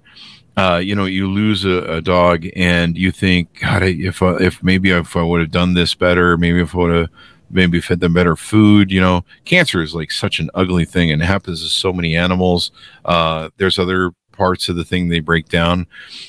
Uh, 0.56 0.80
you 0.82 0.94
know, 0.94 1.04
you 1.04 1.30
lose 1.30 1.64
a, 1.64 1.96
a, 1.96 2.00
dog 2.00 2.46
and 2.56 2.96
you 2.96 3.12
think, 3.12 3.60
God, 3.60 3.82
if 3.82 4.22
I, 4.22 4.36
if 4.36 4.62
maybe 4.62 4.90
if 4.90 5.14
I 5.14 5.22
would 5.22 5.40
have 5.40 5.50
done 5.50 5.74
this 5.74 5.94
better, 5.94 6.38
maybe 6.38 6.62
if 6.62 6.74
I 6.74 6.78
would 6.78 6.94
have 6.94 7.10
maybe 7.50 7.80
fed 7.80 8.00
them 8.00 8.14
better 8.14 8.36
food. 8.36 8.90
You 8.90 9.00
know, 9.00 9.24
cancer 9.44 9.82
is 9.82 9.94
like 9.94 10.10
such 10.10 10.38
an 10.38 10.50
ugly 10.54 10.84
thing 10.84 11.10
and 11.10 11.22
it 11.22 11.26
happens 11.26 11.62
to 11.62 11.68
so 11.68 11.92
many 11.92 12.16
animals. 12.16 12.70
Uh, 13.04 13.50
there's 13.56 13.78
other 13.78 14.12
parts 14.32 14.68
of 14.68 14.76
the 14.76 14.84
thing 14.84 15.08
they 15.08 15.20
break 15.20 15.48
down. 15.48 15.86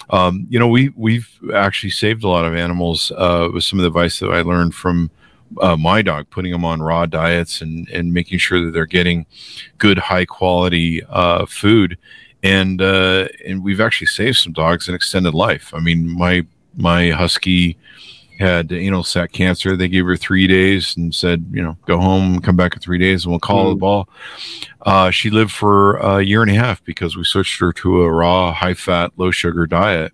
Um, 0.09 0.47
you 0.49 0.59
know, 0.59 0.67
we 0.67 0.89
we've 0.89 1.29
actually 1.53 1.91
saved 1.91 2.23
a 2.23 2.29
lot 2.29 2.45
of 2.45 2.55
animals 2.55 3.11
uh, 3.15 3.49
with 3.53 3.63
some 3.63 3.79
of 3.79 3.83
the 3.83 3.87
advice 3.87 4.19
that 4.19 4.29
I 4.29 4.41
learned 4.41 4.75
from 4.75 5.11
uh, 5.61 5.77
my 5.77 6.01
dog, 6.01 6.29
putting 6.29 6.51
them 6.51 6.65
on 6.65 6.81
raw 6.81 7.05
diets 7.05 7.61
and 7.61 7.87
and 7.89 8.13
making 8.13 8.39
sure 8.39 8.65
that 8.65 8.71
they're 8.71 8.85
getting 8.85 9.25
good, 9.77 9.97
high 9.97 10.25
quality 10.25 11.03
uh, 11.09 11.45
food. 11.45 11.97
And 12.47 12.81
uh, 12.81 13.27
and 13.45 13.63
we've 13.65 13.81
actually 13.81 14.07
saved 14.07 14.37
some 14.37 14.53
dogs 14.53 14.87
an 14.87 14.95
extended 14.95 15.33
life. 15.33 15.73
I 15.73 15.79
mean, 15.79 16.17
my 16.17 16.45
my 16.75 17.11
husky 17.11 17.77
had 18.39 18.71
anal 18.71 19.03
sac 19.03 19.31
cancer. 19.31 19.75
They 19.75 19.89
gave 19.89 20.05
her 20.05 20.15
three 20.15 20.47
days 20.47 20.95
and 20.95 21.13
said, 21.13 21.45
you 21.51 21.63
know, 21.63 21.75
go 21.85 21.99
home, 21.99 22.39
come 22.39 22.55
back 22.55 22.73
in 22.73 22.79
three 22.79 22.99
days, 22.99 23.25
and 23.25 23.31
we'll 23.31 23.39
call 23.39 23.65
mm. 23.65 23.71
the 23.71 23.79
ball. 23.79 24.09
Uh, 24.81 25.11
she 25.11 25.29
lived 25.29 25.51
for 25.51 25.97
a 25.97 26.21
year 26.21 26.41
and 26.41 26.51
a 26.51 26.53
half 26.53 26.83
because 26.83 27.17
we 27.17 27.23
switched 27.23 27.59
her 27.59 27.73
to 27.73 28.03
a 28.03 28.11
raw, 28.11 28.53
high 28.53 28.75
fat, 28.75 29.11
low 29.17 29.31
sugar 29.31 29.65
diet. 29.65 30.13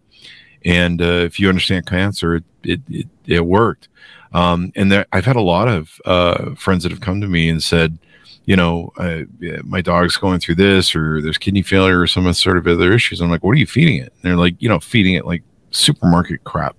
And 0.65 1.02
uh, 1.02 1.26
if 1.28 1.39
you 1.39 1.50
understand 1.50 1.86
cancer, 1.86 2.36
it, 2.36 2.43
it, 2.63 2.82
it, 2.89 3.08
it 3.26 3.46
worked. 3.46 3.89
Um, 4.32 4.72
and 4.76 4.91
there, 4.91 5.06
I've 5.12 5.26
had 5.26 5.36
a 5.36 5.41
lot 5.41 5.67
of 5.67 6.02
uh, 6.06 6.56
friends 6.56 6.84
that 6.84 6.91
have 6.93 7.02
come 7.02 7.22
to 7.22 7.28
me 7.28 7.50
and 7.50 7.62
said, 7.62 8.00
you 8.45 8.56
know, 8.56 8.91
uh, 8.97 9.21
my 9.63 9.82
dog's 9.82 10.17
going 10.17 10.39
through 10.39 10.56
this, 10.56 10.95
or 10.95 11.21
there's 11.21 11.38
kidney 11.38 11.62
failure, 11.62 12.01
or 12.01 12.08
some 12.08 12.32
sort 12.34 12.58
of 12.58 12.67
other 12.67 12.93
issues. 12.93 13.21
I'm 13.21 13.29
like, 13.29 13.43
what 13.43 13.51
are 13.51 13.60
you 13.60 13.67
feeding 13.67 13.97
it? 13.97 14.13
And 14.13 14.21
they're 14.21 14.38
like, 14.38 14.56
you 14.60 14.69
know, 14.69 14.79
feeding 14.79 15.15
it 15.15 15.25
like 15.25 15.43
supermarket 15.71 16.43
crap, 16.43 16.75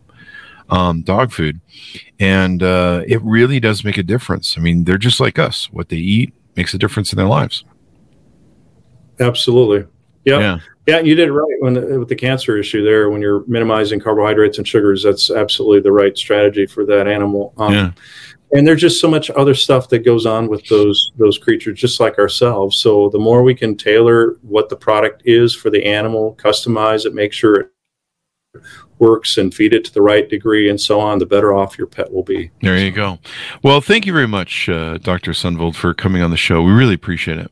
um, 0.71 1.03
dog 1.03 1.33
food, 1.33 1.61
and 2.21 2.63
uh, 2.63 3.03
it 3.07 3.23
really 3.23 3.61
does 3.61 3.85
make 3.85 3.99
a 3.99 4.03
difference. 4.03 4.57
I 4.59 4.61
mean, 4.61 4.85
they're 4.85 4.99
just 4.99 5.21
like 5.21 5.39
us. 5.39 5.67
What 5.73 5.89
they 5.89 5.97
eat 5.97 6.35
makes 6.57 6.75
a 6.75 6.79
difference 6.79 7.13
in 7.13 7.17
their 7.17 7.29
lives. 7.29 7.65
Absolutely. 9.21 9.89
Yep. 10.25 10.41
Yeah. 10.41 10.59
Yeah, 10.87 11.01
you 11.01 11.15
did 11.15 11.31
right 11.31 11.57
when 11.61 11.73
the, 11.73 11.99
with 11.99 12.11
the 12.11 12.15
cancer 12.15 12.59
issue 12.59 12.85
there. 12.85 13.09
When 13.09 13.23
you're 13.23 13.43
minimizing 13.47 14.01
carbohydrates 14.01 14.59
and 14.59 14.69
sugars, 14.69 15.03
that's 15.03 15.31
absolutely 15.31 15.81
the 15.81 15.93
right 15.93 16.17
strategy 16.17 16.67
for 16.67 16.85
that 16.85 17.09
animal. 17.09 17.55
Um, 17.57 17.73
yeah. 17.73 17.93
And 18.53 18.67
there's 18.67 18.81
just 18.81 19.01
so 19.01 19.09
much 19.09 19.31
other 19.31 19.55
stuff 19.55 19.89
that 19.89 20.01
goes 20.01 20.27
on 20.27 20.49
with 20.49 20.65
those 20.67 21.13
those 21.17 21.39
creatures, 21.39 21.79
just 21.79 21.99
like 21.99 22.19
ourselves. 22.19 22.77
So 22.77 23.09
the 23.09 23.19
more 23.19 23.43
we 23.43 23.55
can 23.55 23.77
tailor 23.77 24.37
what 24.43 24.69
the 24.69 24.77
product 24.77 25.23
is 25.25 25.55
for 25.55 25.71
the 25.71 25.85
animal, 25.85 26.37
customize 26.37 27.05
it, 27.05 27.15
make 27.15 27.33
sure 27.33 27.55
it 27.55 27.71
works, 28.99 29.39
and 29.39 29.53
feed 29.53 29.75
it 29.75 29.85
to 29.87 29.93
the 29.93 30.03
right 30.03 30.29
degree, 30.29 30.69
and 30.71 30.81
so 30.81 31.01
on, 31.01 31.19
the 31.19 31.27
better 31.27 31.53
off 31.53 31.77
your 31.77 31.89
pet 31.89 32.13
will 32.13 32.23
be. 32.23 32.53
There 32.63 32.79
you 32.79 32.93
go. 32.93 33.19
Well, 33.63 33.81
thank 33.81 34.07
you 34.07 34.13
very 34.13 34.29
much, 34.29 34.69
uh, 34.69 34.99
Dr. 34.99 35.33
Sunvold, 35.33 35.75
for 35.75 35.93
coming 35.93 36.23
on 36.23 36.31
the 36.31 36.37
show. 36.37 36.63
We 36.63 36.71
really 36.71 36.95
appreciate 36.95 37.39
it. 37.39 37.51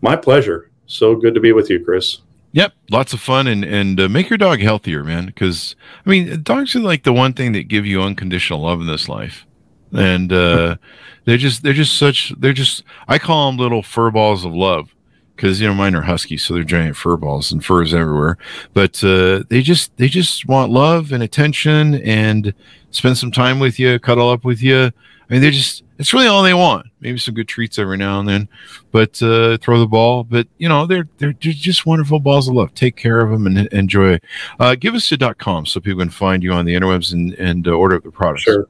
My 0.00 0.16
pleasure 0.16 0.72
so 0.92 1.14
good 1.16 1.34
to 1.34 1.40
be 1.40 1.52
with 1.52 1.70
you, 1.70 1.82
Chris. 1.82 2.18
Yep, 2.52 2.74
lots 2.90 3.12
of 3.14 3.20
fun 3.20 3.46
and 3.46 3.64
and 3.64 3.98
uh, 3.98 4.08
make 4.08 4.28
your 4.28 4.36
dog 4.36 4.60
healthier, 4.60 5.02
man. 5.02 5.26
Because 5.26 5.74
I 6.04 6.10
mean, 6.10 6.42
dogs 6.42 6.76
are 6.76 6.80
like 6.80 7.04
the 7.04 7.12
one 7.12 7.32
thing 7.32 7.52
that 7.52 7.68
give 7.68 7.86
you 7.86 8.02
unconditional 8.02 8.60
love 8.60 8.80
in 8.80 8.86
this 8.86 9.08
life, 9.08 9.46
and 9.92 10.32
uh, 10.32 10.76
they're 11.24 11.38
just 11.38 11.62
they're 11.62 11.72
just 11.72 11.96
such 11.96 12.34
they're 12.38 12.52
just 12.52 12.84
I 13.08 13.18
call 13.18 13.50
them 13.50 13.58
little 13.58 13.82
fur 13.82 14.10
balls 14.10 14.44
of 14.44 14.54
love 14.54 14.94
because 15.34 15.60
you 15.60 15.66
know 15.66 15.74
mine 15.74 15.94
are 15.94 16.02
huskies, 16.02 16.44
so 16.44 16.52
they're 16.54 16.62
giant 16.62 16.96
fur 16.96 17.16
balls 17.16 17.52
and 17.52 17.64
furs 17.64 17.94
everywhere. 17.94 18.36
But 18.74 19.02
uh, 19.02 19.44
they 19.48 19.62
just 19.62 19.96
they 19.96 20.08
just 20.08 20.46
want 20.46 20.70
love 20.70 21.10
and 21.10 21.22
attention 21.22 21.94
and 21.94 22.52
spend 22.90 23.16
some 23.16 23.32
time 23.32 23.60
with 23.60 23.78
you, 23.78 23.98
cuddle 23.98 24.28
up 24.28 24.44
with 24.44 24.62
you. 24.62 24.84
I 24.86 24.92
mean, 25.30 25.40
they're 25.40 25.50
just 25.50 25.84
it's 26.02 26.12
really 26.12 26.26
all 26.26 26.42
they 26.42 26.52
want. 26.52 26.88
Maybe 26.98 27.16
some 27.16 27.34
good 27.34 27.46
treats 27.46 27.78
every 27.78 27.96
now 27.96 28.18
and 28.18 28.28
then, 28.28 28.48
but 28.90 29.22
uh, 29.22 29.56
throw 29.58 29.78
the 29.78 29.86
ball. 29.86 30.24
But 30.24 30.48
you 30.58 30.68
know, 30.68 30.84
they're 30.84 31.06
they're 31.18 31.32
just 31.32 31.86
wonderful 31.86 32.18
balls 32.18 32.48
of 32.48 32.54
love. 32.54 32.74
Take 32.74 32.96
care 32.96 33.20
of 33.20 33.30
them 33.30 33.46
and 33.46 33.68
enjoy. 33.68 34.18
Uh, 34.58 34.74
give 34.74 34.96
us 34.96 35.08
to 35.10 35.34
.com 35.34 35.64
so 35.64 35.78
people 35.78 36.00
can 36.00 36.10
find 36.10 36.42
you 36.42 36.52
on 36.52 36.64
the 36.64 36.74
interwebs 36.74 37.12
and 37.12 37.34
and 37.34 37.68
uh, 37.68 37.70
order 37.70 38.00
the 38.00 38.10
products. 38.10 38.42
Sure. 38.42 38.66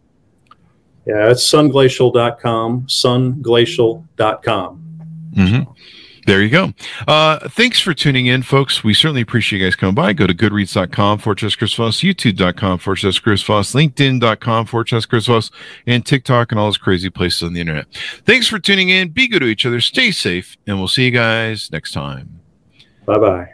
Yeah, 1.06 1.30
it's 1.30 1.50
sunglacial.com, 1.50 2.82
sunglacial.com. 2.82 4.82
Mm-hmm. 5.34 5.70
There 6.26 6.40
you 6.40 6.50
go. 6.50 6.72
Uh, 7.08 7.48
thanks 7.48 7.80
for 7.80 7.94
tuning 7.94 8.26
in, 8.26 8.42
folks. 8.42 8.84
We 8.84 8.94
certainly 8.94 9.22
appreciate 9.22 9.58
you 9.58 9.66
guys 9.66 9.74
coming 9.74 9.94
by. 9.94 10.12
Go 10.12 10.26
to 10.26 10.34
goodreads.com 10.34 11.18
for 11.18 11.34
Chess 11.34 11.56
Chris 11.56 11.74
Voss, 11.74 12.00
youtube.com 12.00 12.78
for 12.78 12.94
Chess 12.94 13.18
Chris 13.18 13.42
Voss, 13.42 13.72
linkedin.com 13.72 14.66
for 14.66 14.84
Chess 14.84 15.04
Chris 15.04 15.26
Voss, 15.26 15.50
and 15.86 16.06
TikTok 16.06 16.52
and 16.52 16.60
all 16.60 16.68
those 16.68 16.78
crazy 16.78 17.10
places 17.10 17.42
on 17.42 17.54
the 17.54 17.60
internet. 17.60 17.86
Thanks 18.24 18.46
for 18.46 18.58
tuning 18.58 18.88
in. 18.88 19.08
Be 19.08 19.26
good 19.26 19.40
to 19.40 19.46
each 19.46 19.66
other. 19.66 19.80
Stay 19.80 20.12
safe, 20.12 20.56
and 20.66 20.78
we'll 20.78 20.88
see 20.88 21.06
you 21.06 21.10
guys 21.10 21.70
next 21.72 21.92
time. 21.92 22.40
Bye 23.04 23.18
bye. 23.18 23.52